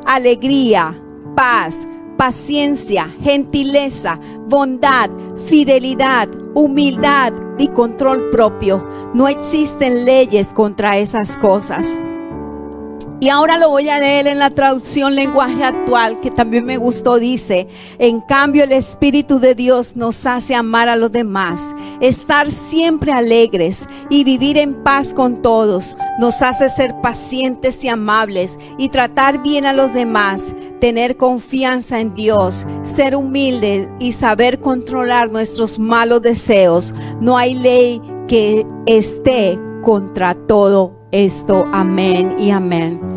alegría, 0.07 1.01
paz 1.37 1.87
paciencia, 2.21 3.09
gentileza, 3.23 4.21
bondad, 4.47 5.09
fidelidad, 5.47 6.29
humildad 6.53 7.33
y 7.59 7.69
control 7.69 8.29
propio. 8.29 8.87
No 9.15 9.27
existen 9.27 10.05
leyes 10.05 10.53
contra 10.53 10.99
esas 10.99 11.39
cosas. 11.39 11.87
Y 13.23 13.29
ahora 13.29 13.59
lo 13.59 13.69
voy 13.69 13.87
a 13.91 14.01
leer 14.01 14.27
en 14.27 14.39
la 14.39 14.49
traducción 14.49 15.15
lenguaje 15.15 15.63
actual, 15.63 16.21
que 16.21 16.31
también 16.31 16.65
me 16.65 16.79
gustó. 16.79 17.19
Dice, 17.19 17.69
en 17.99 18.23
cambio 18.23 18.65
el 18.65 18.73
Espíritu 18.73 19.39
de 19.39 19.55
Dios 19.55 19.95
nos 19.95 20.25
hace 20.25 20.55
amar 20.55 20.89
a 20.89 20.97
los 20.97 21.13
demás, 21.13 21.61
estar 22.01 22.51
siempre 22.51 23.13
alegres 23.13 23.87
y 24.09 24.25
vivir 24.25 24.57
en 24.57 24.83
paz 24.83 25.13
con 25.13 25.43
todos. 25.43 25.99
Nos 26.19 26.41
hace 26.41 26.71
ser 26.71 26.99
pacientes 27.03 27.85
y 27.85 27.89
amables 27.89 28.59
y 28.79 28.89
tratar 28.89 29.43
bien 29.43 29.67
a 29.67 29.75
los 29.75 29.93
demás, 29.93 30.55
tener 30.81 31.19
confianza 31.19 32.01
en 32.01 32.15
Dios, 32.15 32.67
ser 32.85 33.15
humildes 33.15 33.87
y 33.99 34.13
saber 34.13 34.61
controlar 34.61 35.31
nuestros 35.31 35.79
malos 35.79 36.23
deseos. 36.23 36.95
No 37.21 37.37
hay 37.37 37.55
ley 37.55 38.01
que 38.27 38.67
esté 38.87 39.59
contra 39.83 40.35
todo 40.47 40.97
esto. 41.13 41.67
Amén 41.73 42.37
y 42.39 42.51
amén. 42.51 43.10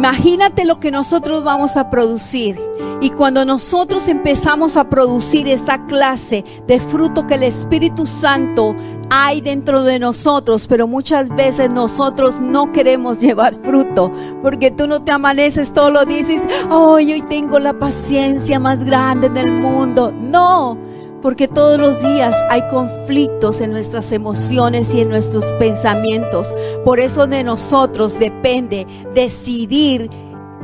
Imagínate 0.00 0.64
lo 0.64 0.80
que 0.80 0.90
nosotros 0.90 1.44
vamos 1.44 1.76
a 1.76 1.90
producir. 1.90 2.58
Y 3.02 3.10
cuando 3.10 3.44
nosotros 3.44 4.08
empezamos 4.08 4.78
a 4.78 4.88
producir 4.88 5.46
esta 5.46 5.84
clase 5.88 6.42
de 6.66 6.80
fruto 6.80 7.26
que 7.26 7.34
el 7.34 7.42
Espíritu 7.42 8.06
Santo 8.06 8.74
hay 9.10 9.42
dentro 9.42 9.82
de 9.82 9.98
nosotros, 9.98 10.66
pero 10.66 10.86
muchas 10.86 11.28
veces 11.28 11.68
nosotros 11.68 12.40
no 12.40 12.72
queremos 12.72 13.20
llevar 13.20 13.54
fruto, 13.56 14.10
porque 14.40 14.70
tú 14.70 14.86
no 14.86 15.02
te 15.02 15.12
amaneces 15.12 15.70
días 15.74 16.06
y 16.08 16.14
dices, 16.14 16.48
hoy 16.70 17.22
tengo 17.28 17.58
la 17.58 17.74
paciencia 17.74 18.58
más 18.58 18.86
grande 18.86 19.28
del 19.28 19.50
mundo. 19.52 20.14
No, 20.18 20.78
porque 21.22 21.48
todos 21.48 21.78
los 21.78 22.00
días 22.00 22.34
hay 22.48 22.62
conflictos 22.70 23.60
en 23.60 23.70
nuestras 23.70 24.12
emociones 24.12 24.94
y 24.94 25.00
en 25.00 25.08
nuestros 25.08 25.52
pensamientos. 25.58 26.54
Por 26.84 27.00
eso 27.00 27.26
de 27.26 27.44
nosotros 27.44 28.18
depende 28.18 28.86
decidir 29.14 30.10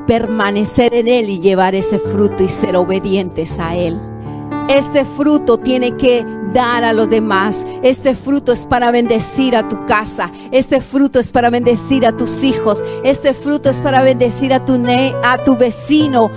permanecer 0.07 0.95
en 0.95 1.09
Él 1.09 1.29
y 1.29 1.41
llevar 1.41 1.75
ese 1.75 1.99
fruto 1.99 2.43
y 2.43 2.49
ser 2.49 2.77
obedientes 2.77 3.59
a 3.59 3.77
Él. 3.77 4.01
Este 4.69 5.05
fruto 5.05 5.59
tiene 5.59 5.97
que 5.97 6.25
dar 6.57 6.85
a 6.85 6.95
los 6.95 7.11
demás. 7.11 7.67
Este 7.83 8.17
fruto 8.17 8.51
es 8.51 8.65
para 8.65 8.91
bendecir 8.91 9.55
a 9.55 9.69
tu 9.69 9.85
casa. 9.85 10.33
Este 10.53 10.81
fruto 10.81 11.21
es 11.21 11.31
para 11.31 11.51
bendecir 11.51 12.07
a 12.07 12.17
tus 12.17 12.43
hijos. 12.43 12.83
Este 13.05 13.35
fruto 13.35 13.69
es 13.69 13.83
para 13.83 14.03
bendecir 14.03 14.55
a 14.55 14.65
tu, 14.65 14.83
a 15.23 15.45
tu 15.45 15.55
vecino, 15.57 16.31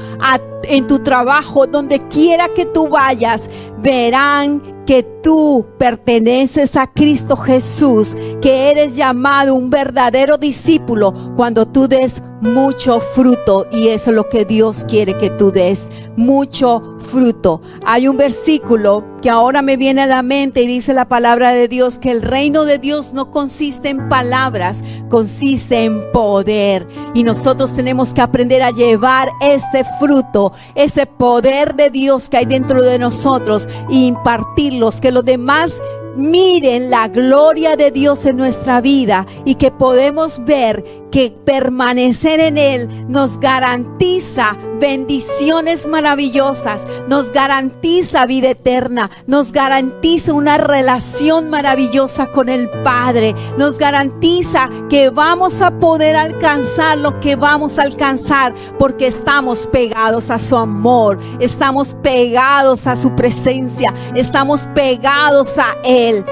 en 0.63 0.88
tu 0.88 0.99
trabajo, 0.99 1.67
donde 1.67 2.05
quiera 2.10 2.49
que 2.49 2.65
tú 2.65 2.89
vayas. 2.89 3.49
Verán 3.77 4.62
que 4.86 5.03
tú 5.23 5.65
perteneces 5.77 6.75
a 6.75 6.88
Cristo 6.88 7.38
Jesús, 7.38 8.17
que 8.41 8.71
eres 8.71 8.97
llamado 8.97 9.55
un 9.55 9.69
verdadero 9.69 10.38
discípulo 10.38 11.13
cuando 11.38 11.65
tú 11.65 11.88
des 11.88 12.21
mucho 12.41 12.99
fruto 12.99 13.67
y 13.71 13.89
eso 13.89 14.10
es 14.10 14.15
lo 14.15 14.29
que 14.29 14.45
Dios 14.45 14.86
quiere 14.88 15.17
que 15.17 15.29
tú 15.29 15.51
des, 15.51 15.88
mucho 16.15 16.97
fruto. 16.99 17.62
Hay 17.86 18.08
un 18.08 18.17
versículo 18.17 19.03
que 19.19 19.29
ahora 19.29 19.62
me 19.62 19.77
viene 19.77 20.01
a 20.01 20.08
la 20.08 20.21
mente 20.21 20.62
y 20.62 20.67
dice 20.67 20.93
la 20.93 21.08
palabra 21.08 21.51
de 21.51 21.67
Dios 21.67 21.99
que 21.99 22.12
el 22.12 22.21
reino 22.21 22.65
de 22.65 22.79
Dios 22.79 23.13
no 23.13 23.32
consiste 23.32 23.89
en 23.89 24.10
palabras, 24.10 24.82
consiste 25.10 25.84
en 25.84 26.12
poder. 26.12 26.88
Y 27.13 27.23
nosotros 27.23 27.75
tenemos 27.75 28.13
que 28.13 28.21
aprender 28.21 28.63
a 28.63 28.71
llevar 28.71 29.29
este 29.41 29.84
fruto, 29.99 30.53
ese 30.75 31.05
poder 31.05 31.75
de 31.75 31.89
Dios 31.89 32.29
que 32.29 32.38
hay 32.38 32.45
dentro 32.45 32.82
de 32.82 32.99
nosotros 32.99 33.67
e 33.89 33.95
impartirlos, 33.95 35.01
que 35.01 35.12
los 35.12 35.25
demás 35.25 35.79
miren 36.15 36.89
la 36.89 37.08
gloria 37.08 37.75
de 37.75 37.91
Dios 37.91 38.25
en 38.25 38.38
nuestra 38.38 38.82
vida 38.82 39.25
y 39.45 39.55
que 39.55 39.71
podemos 39.71 40.43
ver 40.43 40.84
que 41.12 41.36
permanecer 41.45 42.39
en 42.39 42.58
Él 42.58 43.05
nos 43.08 43.39
garantiza 43.39 44.58
bendiciones 44.80 45.88
maravillosas, 45.88 46.86
nos 47.08 47.32
garantiza 47.32 48.26
vida 48.26 48.52
eterna, 48.52 49.12
nos 49.28 49.52
garantiza 49.52 50.34
una 50.34 50.58
relación 50.58 51.50
maravillosa 51.50 52.32
con 52.32 52.50
el 52.50 52.70
Padre, 52.84 53.36
nos 53.58 53.78
garantiza 53.78 54.70
que 54.89 55.10
vamos 55.10 55.62
a 55.62 55.72
poder 55.78 56.15
alcanzar 56.15 56.98
lo 56.98 57.20
que 57.20 57.36
vamos 57.36 57.78
a 57.78 57.84
alcanzar 57.84 58.54
porque 58.78 59.08
estamos 59.08 59.68
pegados 59.68 60.30
a 60.30 60.39
su 60.39 60.56
amor, 60.56 61.20
estamos 61.39 61.96
pegados 62.02 62.88
a 62.88 62.96
su 62.96 63.15
presencia, 63.15 63.94
estamos 64.15 64.68
pegados 64.74 65.58
a 65.58 65.76
Él. 65.84 66.26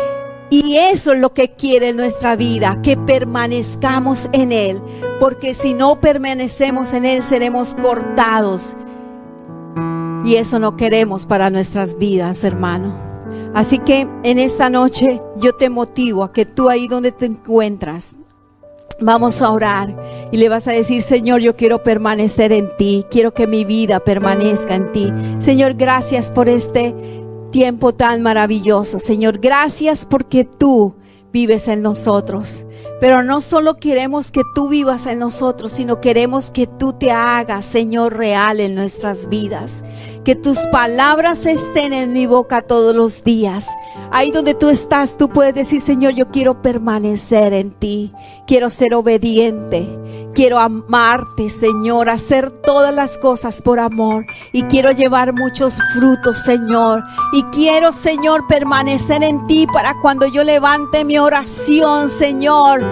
Y 0.50 0.78
eso 0.78 1.12
es 1.12 1.20
lo 1.20 1.34
que 1.34 1.52
quiere 1.52 1.94
nuestra 1.94 2.36
vida, 2.36 2.82
que 2.82 2.96
permanezcamos 2.96 4.30
en 4.32 4.52
Él. 4.52 4.82
Porque 5.20 5.54
si 5.54 5.74
no 5.74 6.00
permanecemos 6.00 6.94
en 6.94 7.06
Él, 7.06 7.24
seremos 7.24 7.76
cortados. 7.76 8.76
Y 10.24 10.36
eso 10.36 10.60
no 10.60 10.78
queremos 10.78 11.26
para 11.26 11.50
nuestras 11.50 11.98
vidas, 11.98 12.44
hermano. 12.44 12.96
Así 13.54 13.80
que 13.80 14.08
en 14.24 14.40
esta 14.40 14.70
noche 14.70 15.20
yo 15.38 15.54
te 15.54 15.70
motivo 15.70 16.24
a 16.24 16.32
que 16.32 16.46
tú 16.46 16.70
ahí 16.70 16.88
donde 16.88 17.12
te 17.12 17.26
encuentras, 17.26 18.18
Vamos 19.00 19.44
a 19.44 19.52
orar 19.52 19.96
y 20.32 20.38
le 20.38 20.50
vas 20.50 20.68
a 20.68 20.72
decir, 20.72 21.04
Señor, 21.04 21.40
yo 21.40 21.56
quiero 21.56 21.84
permanecer 21.84 22.52
en 22.52 22.76
ti, 22.78 23.06
quiero 23.12 23.32
que 23.32 23.46
mi 23.46 23.64
vida 23.64 24.00
permanezca 24.00 24.74
en 24.74 24.92
ti. 24.92 25.12
Señor, 25.38 25.76
gracias 25.76 26.32
por 26.32 26.50
este 26.50 26.96
tiempo 27.52 27.94
tan 27.94 28.22
maravilloso. 28.22 29.00
Señor, 29.00 29.40
gracias 29.40 30.06
porque 30.06 30.44
tú 30.44 30.96
vives 31.32 31.68
en 31.68 31.82
nosotros. 31.82 32.66
Pero 33.00 33.22
no 33.24 33.42
solo 33.42 33.78
queremos 33.78 34.32
que 34.32 34.42
tú 34.56 34.70
vivas 34.70 35.06
en 35.06 35.20
nosotros, 35.20 35.72
sino 35.74 36.02
queremos 36.02 36.52
que 36.52 36.66
tú 36.66 36.94
te 36.94 37.12
hagas, 37.12 37.66
Señor, 37.66 38.18
real 38.18 38.60
en 38.60 38.76
nuestras 38.76 39.30
vidas. 39.30 39.84
Que 40.28 40.36
tus 40.36 40.60
palabras 40.74 41.46
estén 41.46 41.94
en 41.94 42.12
mi 42.12 42.26
boca 42.26 42.62
todos 42.62 42.94
los 42.94 43.24
días. 43.24 43.66
Ahí 44.12 44.30
donde 44.30 44.54
tú 44.54 44.68
estás, 44.68 45.16
tú 45.16 45.30
puedes 45.30 45.56
decir, 45.56 45.80
Señor, 45.80 46.16
yo 46.16 46.28
quiero 46.28 46.62
permanecer 46.62 47.54
en 47.54 47.72
ti. 47.72 48.12
Quiero 48.46 48.70
ser 48.70 48.94
obediente. 48.94 49.88
Quiero 50.34 50.60
amarte, 50.60 51.50
Señor, 51.50 52.10
hacer 52.10 52.52
todas 52.52 52.94
las 52.94 53.18
cosas 53.18 53.62
por 53.62 53.80
amor. 53.80 54.26
Y 54.52 54.64
quiero 54.64 54.92
llevar 54.92 55.32
muchos 55.32 55.80
frutos, 55.94 56.40
Señor. 56.40 57.06
Y 57.32 57.44
quiero, 57.44 57.94
Señor, 57.94 58.48
permanecer 58.48 59.24
en 59.24 59.48
ti 59.48 59.66
para 59.72 59.96
cuando 60.02 60.28
yo 60.28 60.44
levante 60.44 61.06
mi 61.06 61.18
oración, 61.20 62.10
Señor. 62.10 62.84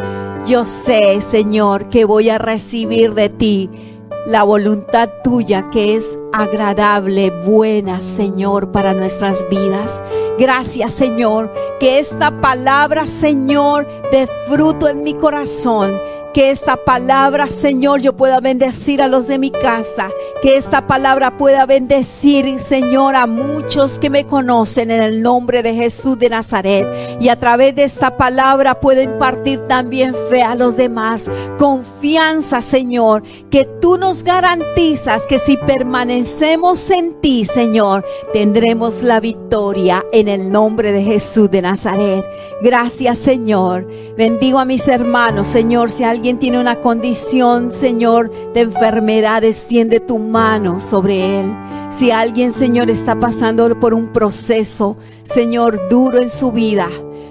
Yo 0.45 0.63
sé, 0.63 1.19
Señor, 1.19 1.89
que 1.89 2.05
voy 2.05 2.29
a 2.29 2.37
recibir 2.37 3.13
de 3.13 3.27
ti 3.27 3.94
la 4.25 4.43
voluntad 4.43 5.09
tuya 5.23 5.69
que 5.69 5.95
es 5.95 6.17
agradable, 6.33 7.29
buena, 7.29 8.01
Señor, 8.01 8.71
para 8.71 8.93
nuestras 8.93 9.47
vidas. 9.49 10.03
Gracias, 10.37 10.93
Señor, 10.93 11.51
que 11.79 11.99
esta 11.99 12.41
palabra, 12.41 13.07
Señor, 13.07 13.87
de 14.11 14.27
fruto 14.47 14.89
en 14.89 15.03
mi 15.03 15.13
corazón, 15.13 15.97
que 16.35 16.51
esta 16.51 16.75
palabra, 16.75 17.47
Señor, 17.47 18.01
yo 18.01 18.17
pueda 18.17 18.41
bendecir 18.41 19.01
a 19.01 19.07
los 19.07 19.25
de 19.25 19.39
mi 19.39 19.51
casa. 19.51 20.09
Que 20.41 20.57
esta 20.57 20.85
palabra 20.85 21.37
pueda 21.37 21.65
bendecir, 21.65 22.59
Señor, 22.59 23.15
a 23.15 23.25
muchos 23.25 23.99
que 23.99 24.09
me 24.09 24.27
conocen 24.27 24.91
en 24.91 25.01
el 25.01 25.21
nombre 25.21 25.63
de 25.63 25.73
Jesús 25.73 26.19
de 26.19 26.27
Nazaret. 26.27 26.85
Y 27.21 27.29
a 27.29 27.37
través 27.37 27.73
de 27.77 27.85
esta 27.85 28.17
palabra 28.17 28.81
puedo 28.81 29.01
impartir 29.01 29.61
también 29.69 30.13
fe 30.29 30.43
a 30.43 30.55
los 30.55 30.75
demás. 30.75 31.31
Confianza, 31.57 32.61
Señor, 32.61 33.23
que 33.49 33.63
tú 33.79 33.97
nos 33.97 34.21
garantizas 34.21 35.25
que 35.27 35.39
si 35.39 35.55
permanecemos 35.55 36.91
en 36.91 37.13
ti, 37.21 37.45
Señor, 37.45 38.03
tendremos 38.33 39.03
la 39.03 39.21
victoria 39.21 40.03
en 40.11 40.27
el 40.27 40.51
nombre 40.51 40.91
de 40.91 41.01
Jesús 41.01 41.49
de 41.49 41.61
Nazaret. 41.61 42.25
Gracias, 42.61 43.19
Señor. 43.19 43.87
Bendigo 44.17 44.59
a 44.59 44.65
mis 44.65 44.85
hermanos, 44.89 45.47
Señor, 45.47 45.89
si 45.89 46.03
alguien 46.03 46.24
tiene 46.33 46.59
una 46.59 46.81
condición, 46.81 47.71
Señor, 47.71 48.31
de 48.53 48.61
enfermedad, 48.61 49.43
extiende 49.43 49.99
tu 49.99 50.17
mano 50.17 50.79
sobre 50.79 51.41
él. 51.41 51.55
Si 51.91 52.09
alguien, 52.09 52.51
Señor, 52.51 52.89
está 52.89 53.19
pasando 53.19 53.79
por 53.79 53.93
un 53.93 54.11
proceso, 54.11 54.97
Señor, 55.23 55.87
duro 55.87 56.19
en 56.19 56.31
su 56.31 56.51
vida, 56.51 56.89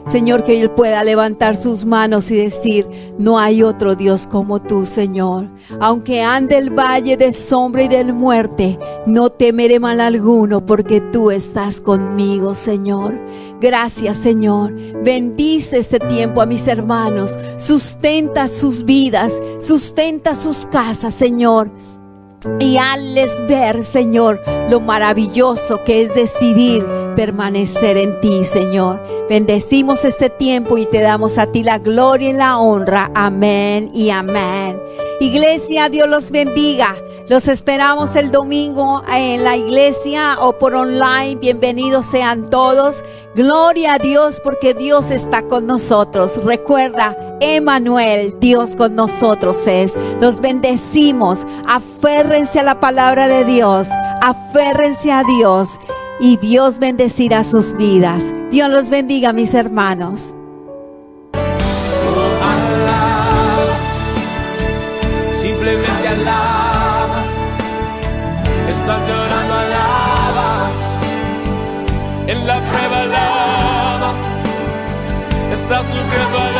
Señor, 0.09 0.45
que 0.45 0.61
Él 0.61 0.71
pueda 0.71 1.03
levantar 1.03 1.57
sus 1.57 1.85
manos 1.85 2.31
y 2.31 2.37
decir, 2.37 2.87
no 3.19 3.39
hay 3.39 3.63
otro 3.63 3.95
Dios 3.95 4.27
como 4.27 4.61
tú, 4.61 4.85
Señor. 4.85 5.49
Aunque 5.81 6.23
ande 6.23 6.59
el 6.59 6.71
valle 6.71 7.17
de 7.17 7.33
sombra 7.33 7.83
y 7.83 7.89
de 7.89 8.05
muerte, 8.13 8.79
no 9.07 9.31
temeré 9.31 9.81
mal 9.81 10.01
alguno 10.01 10.65
porque 10.65 11.01
tú 11.01 11.31
estás 11.31 11.81
conmigo, 11.81 12.55
Señor. 12.55 13.19
Gracias, 13.61 14.19
Señor. 14.19 14.73
Bendice 15.03 15.79
este 15.79 15.99
tiempo 15.99 16.43
a 16.43 16.47
mis 16.47 16.69
hermanos. 16.69 17.35
Sustenta 17.57 18.47
sus 18.47 18.85
vidas, 18.85 19.33
sustenta 19.59 20.35
sus 20.35 20.67
casas, 20.67 21.15
Señor 21.15 21.71
y 22.61 22.77
hazles 22.79 23.35
ver, 23.47 23.83
Señor, 23.83 24.43
lo 24.69 24.81
maravilloso 24.81 25.83
que 25.85 26.03
es 26.03 26.15
decidir 26.15 26.85
permanecer 27.17 27.97
en 27.97 28.21
ti, 28.21 28.45
Señor. 28.45 29.03
Bendecimos 29.29 30.05
este 30.05 30.31
tiempo 30.31 30.79
y 30.79 30.87
te 30.87 31.01
damos 31.01 31.39
a 31.39 31.47
ti 31.47 31.63
la 31.63 31.79
gloria 31.79 32.31
y 32.31 32.33
la 32.35 32.59
honra. 32.59 33.11
Amén 33.15 33.91
y 33.95 34.11
amén. 34.11 34.79
Iglesia, 35.21 35.89
Dios 35.89 36.09
los 36.09 36.31
bendiga. 36.31 36.97
Los 37.29 37.47
esperamos 37.49 38.17
el 38.17 38.33
domingo 38.33 39.03
en 39.13 39.45
la 39.45 39.57
iglesia 39.57 40.37
o 40.41 40.59
por 40.59 40.75
online. 40.75 41.37
Bienvenidos 41.37 42.07
sean 42.07 42.51
todos. 42.51 43.03
Gloria 43.37 43.95
a 43.95 43.99
Dios 43.99 44.41
porque 44.43 44.75
Dios 44.75 45.11
está 45.11 45.43
con 45.43 45.67
nosotros. 45.67 46.45
Recuerda, 46.45 47.17
Emanuel, 47.41 48.35
Dios 48.41 48.75
con 48.77 48.95
nosotros 48.95 49.67
es. 49.67 49.95
Los 50.21 50.41
bendecimos. 50.41 51.47
Aférrense 51.67 52.61
a 52.61 52.65
la 52.65 52.81
palabra 52.81 53.29
de 53.29 53.45
Dios. 53.45 53.89
Aférrense 54.21 55.13
a 55.13 55.23
Dios. 55.23 55.79
Y 56.21 56.37
Dios 56.39 56.79
bendecirá 56.79 57.45
sus 57.45 57.75
vidas. 57.75 58.25
Dios 58.51 58.69
los 58.71 58.91
bendiga, 58.91 59.33
mis 59.33 59.55
hermanos. 59.55 60.35
estás 68.85 69.09
llorando 69.09 69.55
alaba, 69.55 70.69
en 72.27 72.47
la 72.47 72.61
prueba 72.61 73.01
alaba, 73.01 74.13
estás 75.51 75.87
sufriendo 75.87 76.39
alaba. 76.39 76.54